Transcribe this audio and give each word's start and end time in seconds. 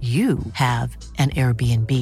you 0.00 0.38
have 0.54 0.96
an 1.18 1.28
Airbnb. 1.30 1.92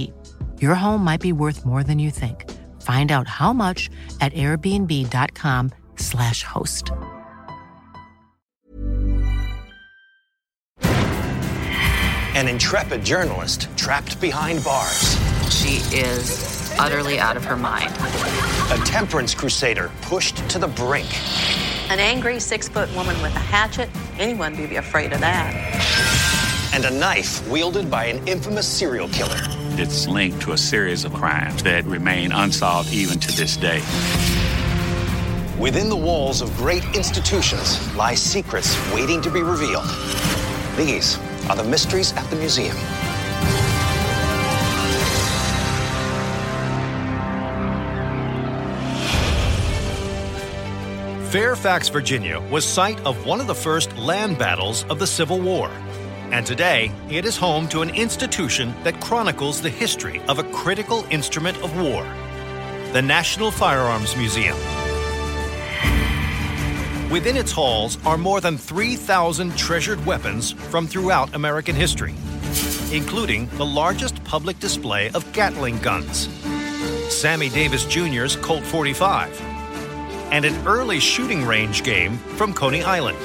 Your 0.61 0.77
home 0.77 1.03
might 1.03 1.21
be 1.21 1.33
worth 1.33 1.67
more 1.67 1.83
than 1.83 1.99
you 1.99 2.13
think. 2.13 2.49
Find 2.83 3.11
out 3.11 3.27
how 3.27 3.53
much 3.53 3.91
at 4.21 4.33
airbnb.com/slash 4.35 6.45
host. 6.45 6.93
An 12.37 12.47
intrepid 12.47 13.05
journalist 13.05 13.67
trapped 13.77 14.21
behind 14.21 14.63
bars. 14.63 15.17
She 15.51 15.79
is 15.97 16.73
utterly 16.79 17.19
out 17.19 17.37
of 17.37 17.45
her 17.45 17.57
mind. 17.57 17.91
A 18.71 18.77
temperance 18.85 19.35
crusader 19.35 19.91
pushed 20.03 20.49
to 20.51 20.61
the 20.61 20.69
brink. 20.69 21.09
An 21.91 21.99
angry 21.99 22.39
six 22.39 22.69
foot 22.69 22.89
woman 22.95 23.21
with 23.23 23.35
a 23.35 23.41
hatchet. 23.41 23.91
Anyone 24.21 24.57
would 24.57 24.71
be 24.71 24.77
afraid 24.77 25.13
of 25.13 25.19
that 25.19 25.53
and 26.73 26.85
a 26.85 26.91
knife 26.91 27.47
wielded 27.49 27.91
by 27.91 28.07
an 28.07 28.27
infamous 28.29 28.67
serial 28.67 29.09
killer. 29.09 29.39
It's 29.81 30.07
linked 30.07 30.43
to 30.43 30.53
a 30.53 30.59
series 30.59 31.05
of 31.05 31.13
crimes 31.15 31.63
that 31.63 31.85
remain 31.85 32.33
unsolved 32.33 32.93
even 32.93 33.19
to 33.21 33.33
this 33.33 33.57
day. 33.57 33.81
Within 35.59 35.89
the 35.89 35.97
walls 35.97 36.41
of 36.41 36.57
great 36.57 36.85
institutions 36.95 37.95
lie 37.97 38.15
secrets 38.15 38.77
waiting 38.93 39.21
to 39.23 39.31
be 39.31 39.43
revealed. 39.43 39.89
These 40.77 41.19
are 41.49 41.57
the 41.57 41.65
mysteries 41.65 42.13
at 42.13 42.29
the 42.31 42.37
museum. 42.37 42.77
Fairfax, 51.31 51.91
Virginia 51.91 52.41
was 52.51 52.65
site 52.65 52.99
of 53.05 53.27
one 53.27 53.39
of 53.39 53.47
the 53.47 53.55
first 53.55 53.95
land 53.99 54.39
battles 54.39 54.85
of 54.85 54.99
the 54.99 55.07
Civil 55.07 55.39
War. 55.39 55.71
And 56.31 56.45
today, 56.45 56.93
it 57.09 57.25
is 57.25 57.39
home 57.39 57.69
to 57.69 57.81
an 57.81 57.91
institution 57.91 58.75
that 58.85 59.01
chronicles 59.01 59.63
the 59.63 59.71
history 59.71 60.21
of 60.29 60.39
a 60.39 60.45
critical 60.53 61.07
instrument 61.11 61.57
of 61.63 61.79
war 61.81 62.07
the 62.93 63.03
National 63.03 63.51
Firearms 63.51 64.17
Museum. 64.17 64.57
Within 67.11 67.37
its 67.37 67.53
halls 67.53 67.99
are 68.07 68.17
more 68.17 68.41
than 68.41 68.57
3,000 68.57 69.57
treasured 69.59 70.05
weapons 70.07 70.53
from 70.53 70.87
throughout 70.87 71.35
American 71.35 71.77
history, 71.77 72.15
including 72.91 73.47
the 73.59 73.67
largest 73.67 74.25
public 74.25 74.59
display 74.59 75.11
of 75.11 75.31
Gatling 75.35 75.79
guns, 75.81 76.29
Sammy 77.11 77.51
Davis 77.51 77.85
Jr.'s 77.85 78.37
Colt 78.37 78.65
45, 78.65 79.39
and 80.33 80.47
an 80.47 80.67
early 80.67 80.99
shooting 80.99 81.45
range 81.45 81.85
game 81.85 82.17
from 82.37 82.55
Coney 82.55 82.83
Island. 82.83 83.19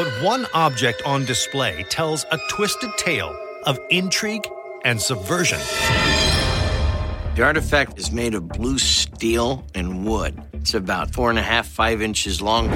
But 0.00 0.22
one 0.22 0.46
object 0.54 1.02
on 1.04 1.26
display 1.26 1.84
tells 1.90 2.24
a 2.32 2.38
twisted 2.48 2.88
tale 2.96 3.38
of 3.66 3.78
intrigue 3.90 4.48
and 4.82 4.98
subversion. 4.98 5.58
The 7.34 7.42
artifact 7.42 7.98
is 7.98 8.10
made 8.10 8.32
of 8.32 8.48
blue 8.48 8.78
steel 8.78 9.62
and 9.74 10.06
wood. 10.06 10.42
It's 10.54 10.72
about 10.72 11.12
four 11.12 11.28
and 11.28 11.38
a 11.38 11.42
half, 11.42 11.66
five 11.66 12.00
inches 12.00 12.40
long. 12.40 12.72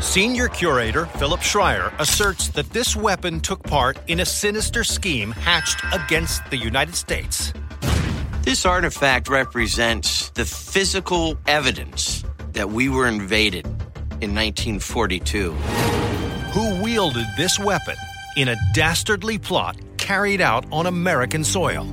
Senior 0.00 0.48
curator 0.48 1.04
Philip 1.04 1.40
Schreier 1.40 1.92
asserts 2.00 2.48
that 2.56 2.70
this 2.70 2.96
weapon 2.96 3.38
took 3.38 3.62
part 3.62 3.98
in 4.06 4.20
a 4.20 4.24
sinister 4.24 4.84
scheme 4.84 5.32
hatched 5.32 5.82
against 5.92 6.40
the 6.48 6.56
United 6.56 6.94
States. 6.94 7.52
This 8.44 8.64
artifact 8.64 9.28
represents 9.28 10.30
the 10.30 10.46
physical 10.46 11.36
evidence 11.46 12.24
that 12.52 12.70
we 12.70 12.88
were 12.88 13.06
invaded 13.06 13.66
in 14.20 14.34
1942. 14.34 15.52
Who 15.52 16.82
wielded 16.82 17.26
this 17.36 17.58
weapon 17.58 17.96
in 18.36 18.48
a 18.48 18.56
dastardly 18.74 19.38
plot 19.38 19.76
carried 19.96 20.40
out 20.40 20.64
on 20.72 20.86
American 20.86 21.44
soil? 21.44 21.84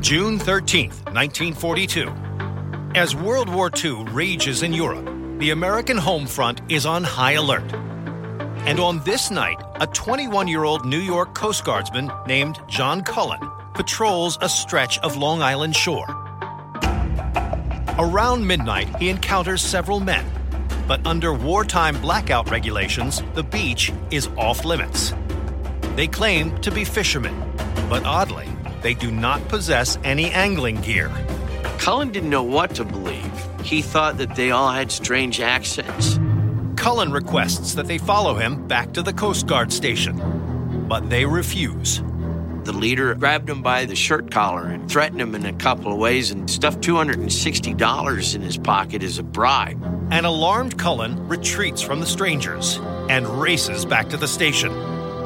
June 0.00 0.38
13th, 0.38 1.04
1942. 1.12 2.08
As 2.94 3.14
World 3.14 3.48
War 3.48 3.70
II 3.84 4.04
rages 4.10 4.62
in 4.62 4.72
Europe, 4.72 5.06
the 5.38 5.50
American 5.50 5.96
home 5.96 6.26
front 6.26 6.60
is 6.68 6.86
on 6.86 7.04
high 7.04 7.32
alert. 7.32 7.72
And 8.66 8.80
on 8.80 9.02
this 9.04 9.30
night, 9.30 9.60
a 9.76 9.86
21 9.86 10.48
year 10.48 10.64
old 10.64 10.84
New 10.84 10.98
York 11.00 11.34
Coast 11.34 11.64
Guardsman 11.64 12.10
named 12.26 12.58
John 12.68 13.02
Cullen 13.02 13.40
patrols 13.74 14.36
a 14.40 14.48
stretch 14.48 14.98
of 14.98 15.16
Long 15.16 15.40
Island 15.40 15.76
shore. 15.76 16.27
Around 18.00 18.46
midnight, 18.46 18.94
he 19.00 19.08
encounters 19.08 19.60
several 19.60 19.98
men, 19.98 20.24
but 20.86 21.04
under 21.04 21.34
wartime 21.34 22.00
blackout 22.00 22.48
regulations, 22.48 23.24
the 23.34 23.42
beach 23.42 23.92
is 24.12 24.28
off 24.36 24.64
limits. 24.64 25.12
They 25.96 26.06
claim 26.06 26.56
to 26.60 26.70
be 26.70 26.84
fishermen, 26.84 27.34
but 27.90 28.04
oddly, 28.04 28.48
they 28.82 28.94
do 28.94 29.10
not 29.10 29.48
possess 29.48 29.98
any 30.04 30.30
angling 30.30 30.80
gear. 30.82 31.10
Cullen 31.78 32.12
didn't 32.12 32.30
know 32.30 32.44
what 32.44 32.72
to 32.76 32.84
believe. 32.84 33.32
He 33.64 33.82
thought 33.82 34.16
that 34.18 34.36
they 34.36 34.52
all 34.52 34.70
had 34.70 34.92
strange 34.92 35.40
accents. 35.40 36.20
Cullen 36.76 37.10
requests 37.10 37.74
that 37.74 37.88
they 37.88 37.98
follow 37.98 38.34
him 38.34 38.64
back 38.68 38.92
to 38.92 39.02
the 39.02 39.12
Coast 39.12 39.48
Guard 39.48 39.72
station, 39.72 40.86
but 40.88 41.10
they 41.10 41.24
refuse. 41.24 42.00
The 42.68 42.76
leader 42.76 43.14
grabbed 43.14 43.48
him 43.48 43.62
by 43.62 43.86
the 43.86 43.96
shirt 43.96 44.30
collar 44.30 44.66
and 44.66 44.90
threatened 44.90 45.22
him 45.22 45.34
in 45.34 45.46
a 45.46 45.54
couple 45.54 45.90
of 45.90 45.96
ways 45.96 46.30
and 46.30 46.50
stuffed 46.50 46.82
$260 46.82 48.34
in 48.34 48.42
his 48.42 48.58
pocket 48.58 49.02
as 49.02 49.16
a 49.16 49.22
bribe. 49.22 49.82
An 50.10 50.26
alarmed 50.26 50.78
Cullen 50.78 51.28
retreats 51.28 51.80
from 51.80 52.00
the 52.00 52.06
strangers 52.06 52.78
and 53.08 53.26
races 53.26 53.86
back 53.86 54.10
to 54.10 54.18
the 54.18 54.28
station. 54.28 54.70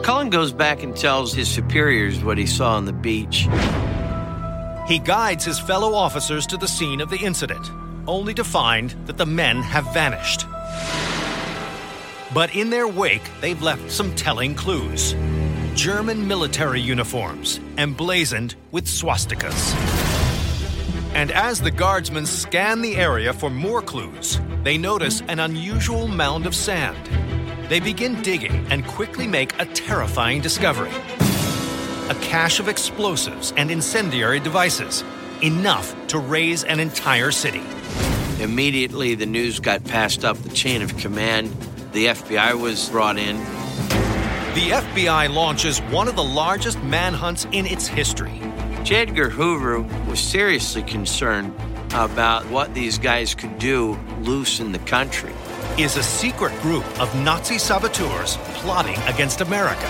Cullen 0.05 0.31
goes 0.31 0.53
back 0.53 0.85
and 0.85 0.97
tells 0.97 1.35
his 1.35 1.49
superiors 1.49 2.23
what 2.23 2.39
he 2.39 2.47
saw 2.47 2.77
on 2.77 2.85
the 2.85 2.93
beach. 2.93 3.49
He 4.87 5.01
guides 5.01 5.45
his 5.45 5.59
fellow 5.59 5.95
officers 5.95 6.47
to 6.47 6.57
the 6.57 6.69
scene 6.69 7.01
of 7.01 7.11
the 7.11 7.19
incident, 7.19 7.69
only 8.07 8.35
to 8.35 8.45
find 8.45 8.91
that 9.07 9.19
the 9.19 9.27
men 9.27 9.63
have 9.63 9.93
vanished. 9.93 10.47
But 12.33 12.55
in 12.55 12.71
their 12.71 12.87
wake, 12.87 13.29
they've 13.41 13.61
left 13.61 13.91
some 13.91 14.15
telling 14.15 14.55
clues. 14.55 15.17
German 15.75 16.29
military 16.29 16.81
uniforms 16.81 17.59
emblazoned 17.79 18.55
with 18.71 18.87
swastikas. 18.87 19.75
And 21.15 21.31
as 21.31 21.61
the 21.61 21.71
guardsmen 21.71 22.27
scan 22.27 22.83
the 22.83 22.97
area 22.97 23.33
for 23.33 23.51
more 23.51 23.83
clues, 23.83 24.41
they 24.63 24.79
notice 24.79 25.23
an 25.29 25.41
unusual 25.41 26.09
mound 26.09 26.47
of 26.47 26.55
sand. 26.55 26.99
They 27.69 27.81
begin 27.81 28.21
digging 28.23 28.67
and 28.71 28.87
quickly 28.87 29.27
make 29.27 29.59
a 29.61 29.67
terrifying 29.67 30.41
discovery 30.41 30.93
a 32.11 32.15
cache 32.17 32.61
of 32.61 32.69
explosives 32.69 33.55
and 33.57 33.71
incendiary 33.71 34.41
devices, 34.41 35.03
enough 35.41 35.95
to 36.09 36.19
raze 36.19 36.63
an 36.65 36.79
entire 36.81 37.31
city. 37.31 37.63
Immediately, 38.39 39.15
the 39.15 39.25
news 39.25 39.61
got 39.61 39.83
passed 39.85 40.25
up 40.25 40.37
the 40.39 40.51
chain 40.51 40.83
of 40.83 40.95
command. 40.99 41.51
The 41.93 42.07
FBI 42.07 42.61
was 42.61 42.91
brought 42.91 43.19
in. 43.19 43.62
The 44.55 44.69
FBI 44.69 45.33
launches 45.33 45.79
one 45.81 46.09
of 46.09 46.15
the 46.15 46.23
largest 46.23 46.79
manhunts 46.83 47.47
in 47.53 47.65
its 47.65 47.87
history. 47.87 48.39
J. 48.85 48.97
Edgar 48.97 49.31
Hoover 49.31 49.81
was 50.07 50.21
seriously 50.21 50.83
concerned 50.83 51.55
about 51.95 52.45
what 52.51 52.75
these 52.75 52.99
guys 52.99 53.35
could 53.35 53.59
do 53.59 53.99
loose 54.21 54.61
in 54.61 54.71
the 54.73 54.79
country. 54.81 55.33
Is 55.79 55.97
a 55.97 56.03
secret 56.03 56.53
group 56.61 56.85
of 57.01 57.15
Nazi 57.25 57.57
saboteurs 57.57 58.37
plotting 58.61 58.99
against 59.07 59.41
America. 59.41 59.87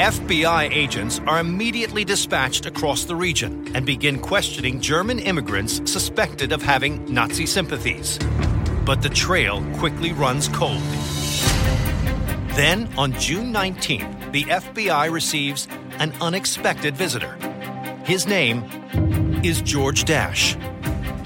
FBI 0.00 0.74
agents 0.74 1.20
are 1.28 1.38
immediately 1.38 2.04
dispatched 2.04 2.66
across 2.66 3.04
the 3.04 3.14
region 3.14 3.70
and 3.76 3.86
begin 3.86 4.18
questioning 4.18 4.80
German 4.80 5.20
immigrants 5.20 5.88
suspected 5.88 6.50
of 6.50 6.62
having 6.62 7.14
Nazi 7.14 7.46
sympathies. 7.46 8.18
But 8.84 9.02
the 9.02 9.08
trail 9.08 9.64
quickly 9.78 10.12
runs 10.12 10.48
cold. 10.48 10.82
Then, 12.54 12.88
on 12.96 13.12
June 13.14 13.52
19th, 13.52 14.30
the 14.30 14.44
FBI 14.44 15.10
receives 15.10 15.66
an 15.98 16.12
unexpected 16.20 16.96
visitor. 16.96 17.36
His 18.04 18.28
name 18.28 18.62
is 19.42 19.60
George 19.60 20.04
Dasch. 20.04 20.54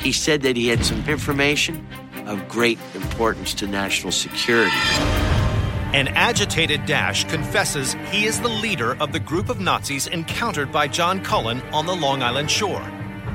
He 0.00 0.10
said 0.10 0.40
that 0.40 0.56
he 0.56 0.69
had 0.69 0.86
some 0.86 1.06
information 1.06 1.86
of 2.25 2.48
great 2.48 2.78
importance 2.94 3.52
to 3.54 3.66
national 3.66 4.12
security. 4.12 4.75
An 5.92 6.08
agitated 6.08 6.80
Dasch 6.86 7.28
confesses 7.28 7.92
he 8.10 8.24
is 8.24 8.40
the 8.40 8.48
leader 8.48 8.96
of 8.98 9.12
the 9.12 9.20
group 9.20 9.50
of 9.50 9.60
Nazis 9.60 10.06
encountered 10.06 10.72
by 10.72 10.88
John 10.88 11.22
Cullen 11.22 11.60
on 11.74 11.84
the 11.84 11.94
Long 11.94 12.22
Island 12.22 12.50
shore. 12.50 12.82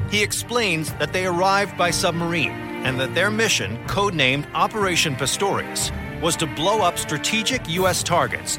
He 0.09 0.23
explains 0.23 0.93
that 0.93 1.13
they 1.13 1.27
arrived 1.27 1.77
by 1.77 1.91
submarine 1.91 2.51
and 2.85 2.99
that 2.99 3.13
their 3.13 3.29
mission, 3.29 3.77
codenamed 3.85 4.51
Operation 4.55 5.15
Pastorius, 5.15 5.91
was 6.23 6.35
to 6.37 6.47
blow 6.47 6.79
up 6.79 6.97
strategic 6.97 7.69
U.S. 7.69 8.01
targets, 8.01 8.57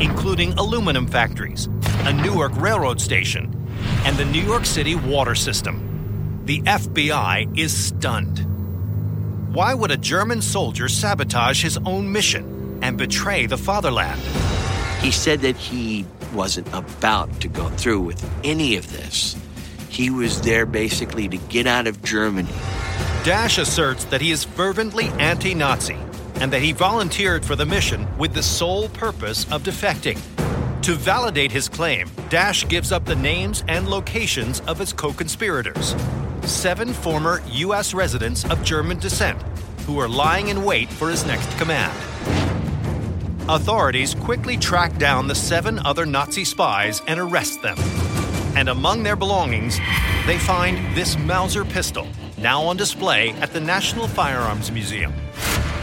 including 0.00 0.52
aluminum 0.58 1.06
factories, 1.06 1.66
a 2.00 2.12
Newark 2.12 2.54
railroad 2.56 3.00
station, 3.00 3.44
and 4.04 4.16
the 4.18 4.26
New 4.26 4.42
York 4.42 4.66
City 4.66 4.96
water 4.96 5.34
system. 5.34 6.42
The 6.44 6.60
FBI 6.62 7.56
is 7.58 7.72
stunned. 7.72 8.44
Why 9.54 9.72
would 9.72 9.90
a 9.90 9.96
German 9.96 10.42
soldier 10.42 10.88
sabotage 10.88 11.62
his 11.62 11.78
own 11.86 12.12
mission? 12.12 12.58
and 12.82 12.96
betray 12.96 13.46
the 13.46 13.58
fatherland. 13.58 14.20
He 15.00 15.10
said 15.10 15.40
that 15.40 15.56
he 15.56 16.04
wasn't 16.34 16.72
about 16.72 17.40
to 17.40 17.48
go 17.48 17.68
through 17.70 18.00
with 18.00 18.30
any 18.44 18.76
of 18.76 18.90
this. 18.92 19.36
He 19.88 20.10
was 20.10 20.40
there 20.42 20.66
basically 20.66 21.28
to 21.28 21.36
get 21.36 21.66
out 21.66 21.86
of 21.86 22.02
Germany. 22.02 22.52
Dasch 23.22 23.58
asserts 23.58 24.04
that 24.06 24.20
he 24.20 24.30
is 24.30 24.44
fervently 24.44 25.08
anti 25.18 25.54
Nazi 25.54 25.96
and 26.40 26.52
that 26.52 26.62
he 26.62 26.72
volunteered 26.72 27.44
for 27.44 27.56
the 27.56 27.66
mission 27.66 28.06
with 28.18 28.34
the 28.34 28.42
sole 28.42 28.88
purpose 28.88 29.44
of 29.52 29.62
defecting. 29.62 30.18
To 30.82 30.94
validate 30.94 31.52
his 31.52 31.68
claim, 31.68 32.08
Dasch 32.30 32.68
gives 32.68 32.90
up 32.90 33.04
the 33.04 33.16
names 33.16 33.62
and 33.68 33.88
locations 33.88 34.60
of 34.60 34.78
his 34.78 34.92
co 34.92 35.12
conspirators 35.12 35.94
seven 36.44 36.92
former 36.92 37.42
U.S. 37.46 37.94
residents 37.94 38.44
of 38.46 38.62
German 38.64 38.98
descent 38.98 39.40
who 39.86 39.98
are 39.98 40.08
lying 40.08 40.48
in 40.48 40.64
wait 40.64 40.88
for 40.88 41.10
his 41.10 41.24
next 41.24 41.50
command. 41.58 41.96
Authorities 43.48 44.14
quickly 44.14 44.56
track 44.56 44.96
down 44.96 45.26
the 45.26 45.34
seven 45.34 45.78
other 45.80 46.06
Nazi 46.06 46.44
spies 46.44 47.02
and 47.06 47.18
arrest 47.18 47.62
them. 47.62 47.76
And 48.56 48.68
among 48.68 49.02
their 49.02 49.16
belongings, 49.16 49.78
they 50.26 50.38
find 50.38 50.96
this 50.96 51.16
Mauser 51.16 51.64
pistol, 51.64 52.06
now 52.38 52.62
on 52.62 52.76
display 52.76 53.30
at 53.40 53.52
the 53.52 53.60
National 53.60 54.06
Firearms 54.06 54.70
Museum. 54.70 55.12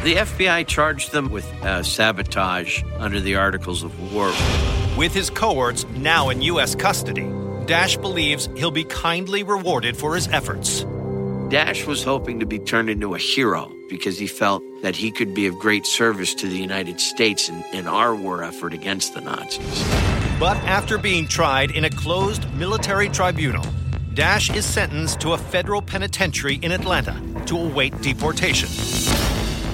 The 0.04 0.16
FBI 0.16 0.68
charged 0.68 1.12
them 1.12 1.30
with 1.32 1.46
uh, 1.64 1.84
sabotage 1.84 2.84
under 2.98 3.20
the 3.20 3.36
Articles 3.36 3.84
of 3.84 4.14
War. 4.14 4.28
With 4.96 5.14
his 5.14 5.30
cohorts 5.30 5.86
now 5.96 6.30
in 6.30 6.42
U.S. 6.44 6.76
custody, 6.76 7.24
Dasch 7.66 8.00
believes 8.00 8.48
he'll 8.56 8.72
be 8.72 8.86
kindly 8.86 9.44
rewarded 9.44 9.98
for 9.98 10.16
his 10.16 10.28
efforts. 10.28 10.84
Dasch 11.50 11.86
was 11.86 12.04
hoping 12.04 12.40
to 12.40 12.46
be 12.46 12.60
turned 12.60 12.90
into 12.90 13.16
a 13.16 13.18
hero 13.18 13.72
because 13.90 14.20
he 14.20 14.28
felt 14.28 14.64
that 14.82 14.96
he 14.96 15.12
could 15.12 15.34
be 15.34 15.48
of 15.48 15.56
great 15.56 15.86
service 15.86 16.34
to 16.36 16.48
the 16.48 16.58
United 16.58 17.02
States 17.02 17.50
in, 17.50 17.64
in 17.74 17.88
our 17.88 18.16
war 18.16 18.44
effort 18.44 18.74
against 18.74 19.14
the 19.14 19.22
Nazis. 19.22 19.84
But 20.40 20.58
after 20.58 20.98
being 20.98 21.28
tried 21.28 21.72
in 21.72 21.86
a 21.86 21.90
closed 21.90 22.50
military 22.54 23.10
tribunal, 23.10 23.66
Dasch 24.14 24.56
is 24.56 24.66
sentenced 24.66 25.20
to 25.22 25.34
a 25.34 25.38
federal 25.38 25.82
penitentiary 25.82 26.56
in 26.62 26.72
Atlanta 26.72 27.22
to 27.46 27.58
await 27.58 28.00
deportation. 28.02 28.70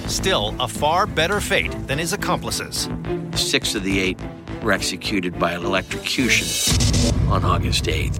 Still, 0.07 0.55
a 0.59 0.67
far 0.67 1.07
better 1.07 1.39
fate 1.39 1.71
than 1.87 1.97
his 1.97 2.13
accomplices. 2.13 2.89
Six 3.35 3.75
of 3.75 3.83
the 3.83 3.99
eight 3.99 4.19
were 4.61 4.71
executed 4.71 5.39
by 5.39 5.53
an 5.53 5.65
electrocution 5.65 6.47
on 7.29 7.43
August 7.43 7.85
8th, 7.85 8.19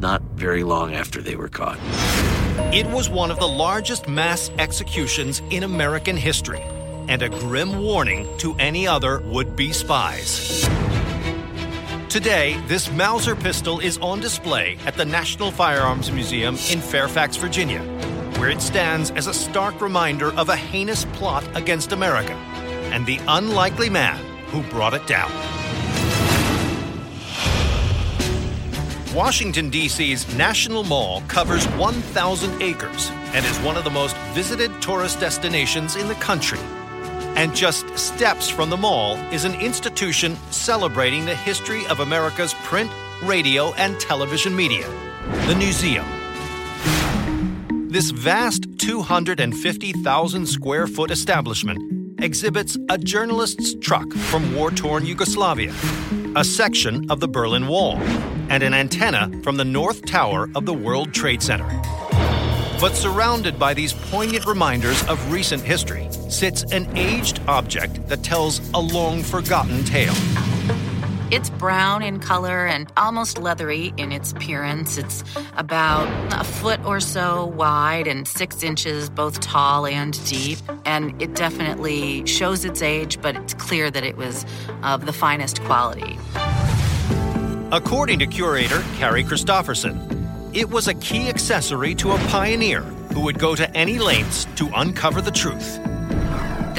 not 0.00 0.22
very 0.34 0.64
long 0.64 0.94
after 0.94 1.22
they 1.22 1.36
were 1.36 1.48
caught. 1.48 1.78
It 2.74 2.86
was 2.86 3.08
one 3.08 3.30
of 3.30 3.38
the 3.38 3.48
largest 3.48 4.08
mass 4.08 4.50
executions 4.58 5.42
in 5.50 5.62
American 5.62 6.16
history 6.16 6.62
and 7.08 7.22
a 7.22 7.28
grim 7.28 7.80
warning 7.80 8.28
to 8.38 8.54
any 8.56 8.86
other 8.86 9.20
would 9.20 9.56
be 9.56 9.72
spies. 9.72 10.68
Today, 12.08 12.60
this 12.66 12.90
Mauser 12.92 13.36
pistol 13.36 13.80
is 13.80 13.98
on 13.98 14.20
display 14.20 14.78
at 14.86 14.94
the 14.94 15.04
National 15.04 15.50
Firearms 15.50 16.10
Museum 16.10 16.54
in 16.70 16.80
Fairfax, 16.80 17.36
Virginia, 17.36 17.82
where 18.38 18.50
it 18.50 18.62
stands 18.62 19.10
as 19.10 19.26
a 19.26 19.34
stark 19.34 19.80
reminder 19.80 20.32
of 20.34 20.48
a 20.48 20.56
heinous 20.56 21.04
plot 21.06 21.44
against 21.56 21.92
America 21.92 22.34
and 22.92 23.04
the 23.04 23.18
unlikely 23.28 23.90
man 23.90 24.18
who 24.46 24.62
brought 24.70 24.94
it 24.94 25.06
down. 25.06 25.30
Washington, 29.14 29.70
D.C.'s 29.70 30.32
National 30.36 30.84
Mall 30.84 31.22
covers 31.28 31.66
1,000 31.70 32.62
acres 32.62 33.10
and 33.34 33.44
is 33.44 33.58
one 33.60 33.76
of 33.76 33.84
the 33.84 33.90
most 33.90 34.16
visited 34.32 34.70
tourist 34.80 35.18
destinations 35.18 35.96
in 35.96 36.06
the 36.06 36.14
country. 36.14 36.60
And 37.34 37.54
just 37.54 37.98
steps 37.98 38.48
from 38.48 38.70
the 38.70 38.76
mall 38.76 39.16
is 39.32 39.44
an 39.44 39.54
institution 39.60 40.36
celebrating 40.50 41.24
the 41.24 41.34
history 41.34 41.86
of 41.86 42.00
America's 42.00 42.54
print, 42.62 42.90
radio, 43.22 43.72
and 43.74 43.98
television 43.98 44.54
media 44.54 44.88
the 45.46 45.54
Newseum. 45.54 46.17
This 47.90 48.10
vast 48.10 48.66
250,000 48.80 50.46
square 50.46 50.86
foot 50.86 51.10
establishment 51.10 52.20
exhibits 52.20 52.76
a 52.90 52.98
journalist's 52.98 53.76
truck 53.76 54.12
from 54.12 54.54
war 54.54 54.70
torn 54.70 55.06
Yugoslavia, 55.06 55.74
a 56.36 56.44
section 56.44 57.10
of 57.10 57.20
the 57.20 57.28
Berlin 57.28 57.66
Wall, 57.66 57.96
and 58.50 58.62
an 58.62 58.74
antenna 58.74 59.30
from 59.42 59.56
the 59.56 59.64
North 59.64 60.04
Tower 60.04 60.50
of 60.54 60.66
the 60.66 60.74
World 60.74 61.14
Trade 61.14 61.42
Center. 61.42 61.66
But 62.78 62.94
surrounded 62.94 63.58
by 63.58 63.72
these 63.72 63.94
poignant 63.94 64.44
reminders 64.44 65.02
of 65.08 65.32
recent 65.32 65.62
history 65.62 66.08
sits 66.28 66.64
an 66.70 66.94
aged 66.94 67.40
object 67.48 68.06
that 68.08 68.22
tells 68.22 68.60
a 68.74 68.78
long 68.78 69.22
forgotten 69.22 69.82
tale. 69.84 70.14
It's 71.30 71.50
brown 71.50 72.02
in 72.02 72.20
color 72.20 72.66
and 72.66 72.90
almost 72.96 73.36
leathery 73.36 73.92
in 73.98 74.12
its 74.12 74.32
appearance. 74.32 74.96
It's 74.96 75.22
about 75.58 76.08
a 76.32 76.42
foot 76.42 76.82
or 76.86 77.00
so 77.00 77.44
wide 77.44 78.06
and 78.06 78.26
six 78.26 78.62
inches 78.62 79.10
both 79.10 79.38
tall 79.40 79.84
and 79.84 80.18
deep. 80.26 80.58
And 80.86 81.20
it 81.20 81.34
definitely 81.34 82.24
shows 82.24 82.64
its 82.64 82.80
age, 82.80 83.20
but 83.20 83.36
it's 83.36 83.52
clear 83.52 83.90
that 83.90 84.04
it 84.04 84.16
was 84.16 84.46
of 84.82 85.04
the 85.04 85.12
finest 85.12 85.60
quality. 85.64 86.18
According 87.72 88.20
to 88.20 88.26
curator 88.26 88.82
Carrie 88.96 89.24
Christofferson, 89.24 90.56
it 90.56 90.70
was 90.70 90.88
a 90.88 90.94
key 90.94 91.28
accessory 91.28 91.94
to 91.96 92.12
a 92.12 92.18
pioneer 92.28 92.80
who 93.12 93.20
would 93.20 93.38
go 93.38 93.54
to 93.54 93.70
any 93.76 93.98
lengths 93.98 94.46
to 94.56 94.70
uncover 94.74 95.20
the 95.20 95.30
truth. 95.30 95.78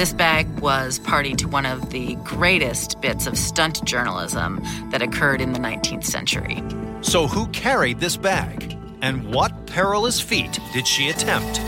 This 0.00 0.14
bag 0.14 0.48
was 0.60 0.98
party 0.98 1.34
to 1.34 1.46
one 1.46 1.66
of 1.66 1.90
the 1.90 2.14
greatest 2.24 3.02
bits 3.02 3.26
of 3.26 3.36
stunt 3.36 3.84
journalism 3.84 4.62
that 4.92 5.02
occurred 5.02 5.42
in 5.42 5.52
the 5.52 5.58
19th 5.58 6.06
century. 6.06 6.62
So, 7.02 7.26
who 7.26 7.46
carried 7.48 8.00
this 8.00 8.16
bag? 8.16 8.78
And 9.02 9.34
what 9.34 9.66
perilous 9.66 10.18
feat 10.18 10.58
did 10.72 10.86
she 10.86 11.10
attempt? 11.10 11.58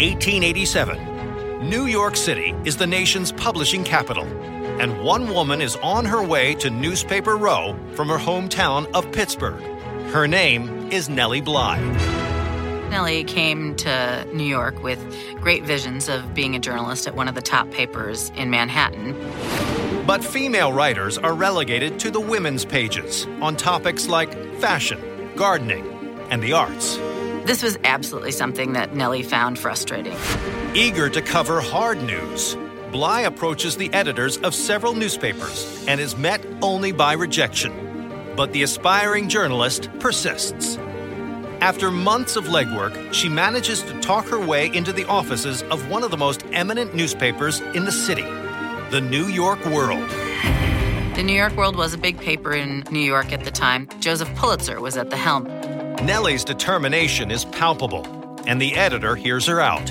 1887. 0.00 1.68
New 1.68 1.84
York 1.84 2.16
City 2.16 2.54
is 2.64 2.78
the 2.78 2.86
nation's 2.86 3.30
publishing 3.32 3.84
capital, 3.84 4.24
and 4.80 5.04
one 5.04 5.28
woman 5.28 5.60
is 5.60 5.76
on 5.82 6.06
her 6.06 6.22
way 6.22 6.54
to 6.54 6.70
Newspaper 6.70 7.36
Row 7.36 7.78
from 7.92 8.08
her 8.08 8.16
hometown 8.16 8.90
of 8.94 9.12
Pittsburgh. 9.12 9.62
Her 10.10 10.26
name 10.26 10.90
is 10.90 11.10
Nellie 11.10 11.42
Bly. 11.42 12.25
Nellie 12.90 13.24
came 13.24 13.74
to 13.76 14.24
New 14.32 14.44
York 14.44 14.82
with 14.82 14.98
great 15.40 15.64
visions 15.64 16.08
of 16.08 16.34
being 16.34 16.54
a 16.54 16.58
journalist 16.58 17.06
at 17.06 17.14
one 17.14 17.28
of 17.28 17.34
the 17.34 17.42
top 17.42 17.70
papers 17.70 18.30
in 18.36 18.50
Manhattan. 18.50 19.14
But 20.06 20.24
female 20.24 20.72
writers 20.72 21.18
are 21.18 21.34
relegated 21.34 21.98
to 22.00 22.10
the 22.10 22.20
women's 22.20 22.64
pages 22.64 23.26
on 23.40 23.56
topics 23.56 24.08
like 24.08 24.32
fashion, 24.60 25.00
gardening, 25.34 25.84
and 26.30 26.42
the 26.42 26.52
arts. 26.52 26.96
This 27.44 27.62
was 27.62 27.78
absolutely 27.84 28.32
something 28.32 28.72
that 28.72 28.94
Nellie 28.94 29.22
found 29.22 29.58
frustrating. 29.58 30.16
Eager 30.74 31.08
to 31.10 31.22
cover 31.22 31.60
hard 31.60 32.02
news, 32.02 32.56
Bly 32.92 33.22
approaches 33.22 33.76
the 33.76 33.92
editors 33.92 34.36
of 34.38 34.54
several 34.54 34.94
newspapers 34.94 35.84
and 35.86 36.00
is 36.00 36.16
met 36.16 36.44
only 36.62 36.92
by 36.92 37.12
rejection. 37.12 37.72
But 38.36 38.52
the 38.52 38.62
aspiring 38.62 39.28
journalist 39.28 39.90
persists. 39.98 40.78
After 41.60 41.90
months 41.90 42.36
of 42.36 42.44
legwork, 42.44 43.14
she 43.14 43.30
manages 43.30 43.82
to 43.82 43.98
talk 44.00 44.26
her 44.28 44.38
way 44.38 44.70
into 44.74 44.92
the 44.92 45.06
offices 45.06 45.62
of 45.64 45.88
one 45.90 46.04
of 46.04 46.10
the 46.10 46.16
most 46.16 46.44
eminent 46.52 46.94
newspapers 46.94 47.60
in 47.60 47.86
the 47.86 47.92
city, 47.92 48.26
the 48.90 49.00
New 49.00 49.26
York 49.26 49.64
World. 49.64 50.08
The 51.16 51.22
New 51.24 51.32
York 51.32 51.56
World 51.56 51.76
was 51.76 51.94
a 51.94 51.98
big 51.98 52.18
paper 52.18 52.52
in 52.52 52.84
New 52.90 53.00
York 53.00 53.32
at 53.32 53.44
the 53.44 53.50
time. 53.50 53.88
Joseph 54.00 54.32
Pulitzer 54.36 54.82
was 54.82 54.98
at 54.98 55.08
the 55.08 55.16
helm. 55.16 55.44
Nellie's 56.04 56.44
determination 56.44 57.30
is 57.30 57.46
palpable, 57.46 58.06
and 58.46 58.60
the 58.60 58.74
editor 58.74 59.16
hears 59.16 59.46
her 59.46 59.58
out. 59.58 59.90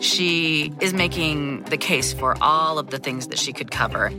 She 0.00 0.72
is 0.80 0.94
making 0.94 1.64
the 1.64 1.76
case 1.76 2.14
for 2.14 2.34
all 2.42 2.78
of 2.78 2.88
the 2.90 2.98
things 2.98 3.28
that 3.28 3.38
she 3.38 3.52
could 3.52 3.70
cover. 3.70 4.10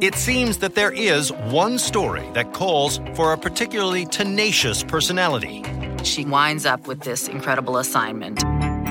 It 0.00 0.14
seems 0.14 0.58
that 0.58 0.74
there 0.74 0.90
is 0.90 1.30
one 1.32 1.78
story 1.78 2.26
that 2.32 2.54
calls 2.54 2.98
for 3.14 3.34
a 3.34 3.38
particularly 3.38 4.06
tenacious 4.06 4.82
personality. 4.82 5.62
She 6.02 6.24
winds 6.24 6.66
up 6.66 6.86
with 6.86 7.00
this 7.00 7.28
incredible 7.28 7.78
assignment. 7.78 8.40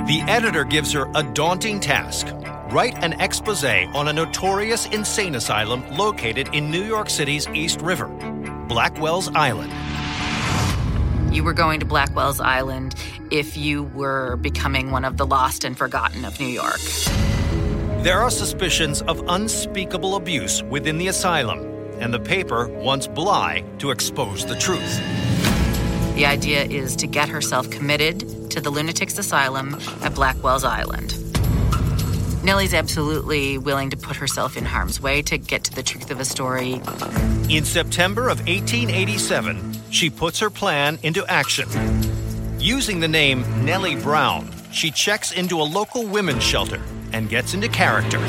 The 0.08 0.24
editor 0.28 0.64
gives 0.64 0.92
her 0.94 1.12
a 1.16 1.24
daunting 1.24 1.80
task 1.80 2.28
write 2.72 3.04
an 3.04 3.14
expose 3.14 3.64
on 3.64 4.08
a 4.08 4.14
notorious 4.14 4.86
insane 4.88 5.36
asylum 5.36 5.84
located 5.98 6.50
in 6.54 6.70
New 6.70 6.84
York 6.84 7.10
City's 7.10 7.48
East 7.50 7.82
River, 7.82 8.08
Blackwell's 8.68 9.28
Island. 9.30 9.74
You 11.34 11.44
were 11.44 11.54
going 11.54 11.80
to 11.80 11.86
Blackwell's 11.86 12.40
Island 12.40 12.96
if 13.32 13.58
you 13.58 13.84
were 13.84 14.38
becoming 14.38 14.92
one 14.92 15.06
of 15.06 15.18
the 15.18 15.26
lost 15.26 15.64
and 15.64 15.78
forgotten 15.78 16.26
of 16.26 16.40
New 16.40 16.48
York. 16.48 16.80
There 18.04 18.20
are 18.20 18.32
suspicions 18.32 19.02
of 19.04 19.24
unspeakable 19.28 20.16
abuse 20.16 20.64
within 20.64 20.98
the 20.98 21.08
asylum, 21.08 21.60
and 22.00 22.14
the 22.14 22.20
paper 22.20 22.68
wants 22.68 23.08
Bly 23.08 23.64
to 23.80 23.92
expose 23.92 24.46
the 24.46 24.56
truth. 24.56 25.00
The 26.20 26.26
idea 26.26 26.66
is 26.66 26.98
to 26.98 27.08
get 27.08 27.30
herself 27.30 27.70
committed 27.70 28.52
to 28.52 28.60
the 28.60 28.70
lunatics 28.70 29.18
asylum 29.18 29.76
at 30.02 30.14
Blackwell's 30.16 30.66
Island. 30.66 31.16
Nellie's 32.44 32.74
absolutely 32.74 33.58
willing 33.58 33.90
to 33.92 33.96
put 33.96 34.18
herself 34.18 34.58
in 34.58 34.66
harm's 34.66 35.00
way 35.00 35.22
to 35.22 35.38
get 35.38 35.64
to 35.64 35.74
the 35.74 35.82
truth 35.82 36.12
of 36.12 36.20
a 36.20 36.26
story. 36.26 36.82
In 37.50 37.64
September 37.64 38.24
of 38.28 38.40
1887, 38.40 39.92
she 39.92 40.10
puts 40.10 40.40
her 40.40 40.50
plan 40.50 41.00
into 41.04 41.26
action. 41.28 41.70
Using 42.60 43.00
the 43.00 43.08
name 43.08 43.46
Nellie 43.64 43.96
Brown, 43.96 44.52
she 44.74 44.92
checks 44.92 45.32
into 45.32 45.62
a 45.62 45.64
local 45.64 46.06
women's 46.06 46.44
shelter 46.44 46.82
and 47.14 47.30
gets 47.30 47.54
into 47.54 47.70
character. 47.70 48.20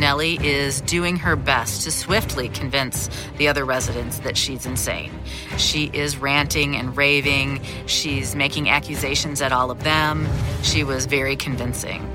Nellie 0.00 0.38
is 0.42 0.80
doing 0.80 1.16
her 1.16 1.36
best 1.36 1.82
to 1.82 1.92
swiftly 1.92 2.48
convince 2.48 3.10
the 3.36 3.48
other 3.48 3.66
residents 3.66 4.20
that 4.20 4.34
she's 4.34 4.64
insane. 4.64 5.12
She 5.58 5.90
is 5.92 6.16
ranting 6.16 6.74
and 6.74 6.96
raving. 6.96 7.60
She's 7.84 8.34
making 8.34 8.70
accusations 8.70 9.42
at 9.42 9.52
all 9.52 9.70
of 9.70 9.84
them. 9.84 10.26
She 10.62 10.84
was 10.84 11.04
very 11.04 11.36
convincing. 11.36 12.10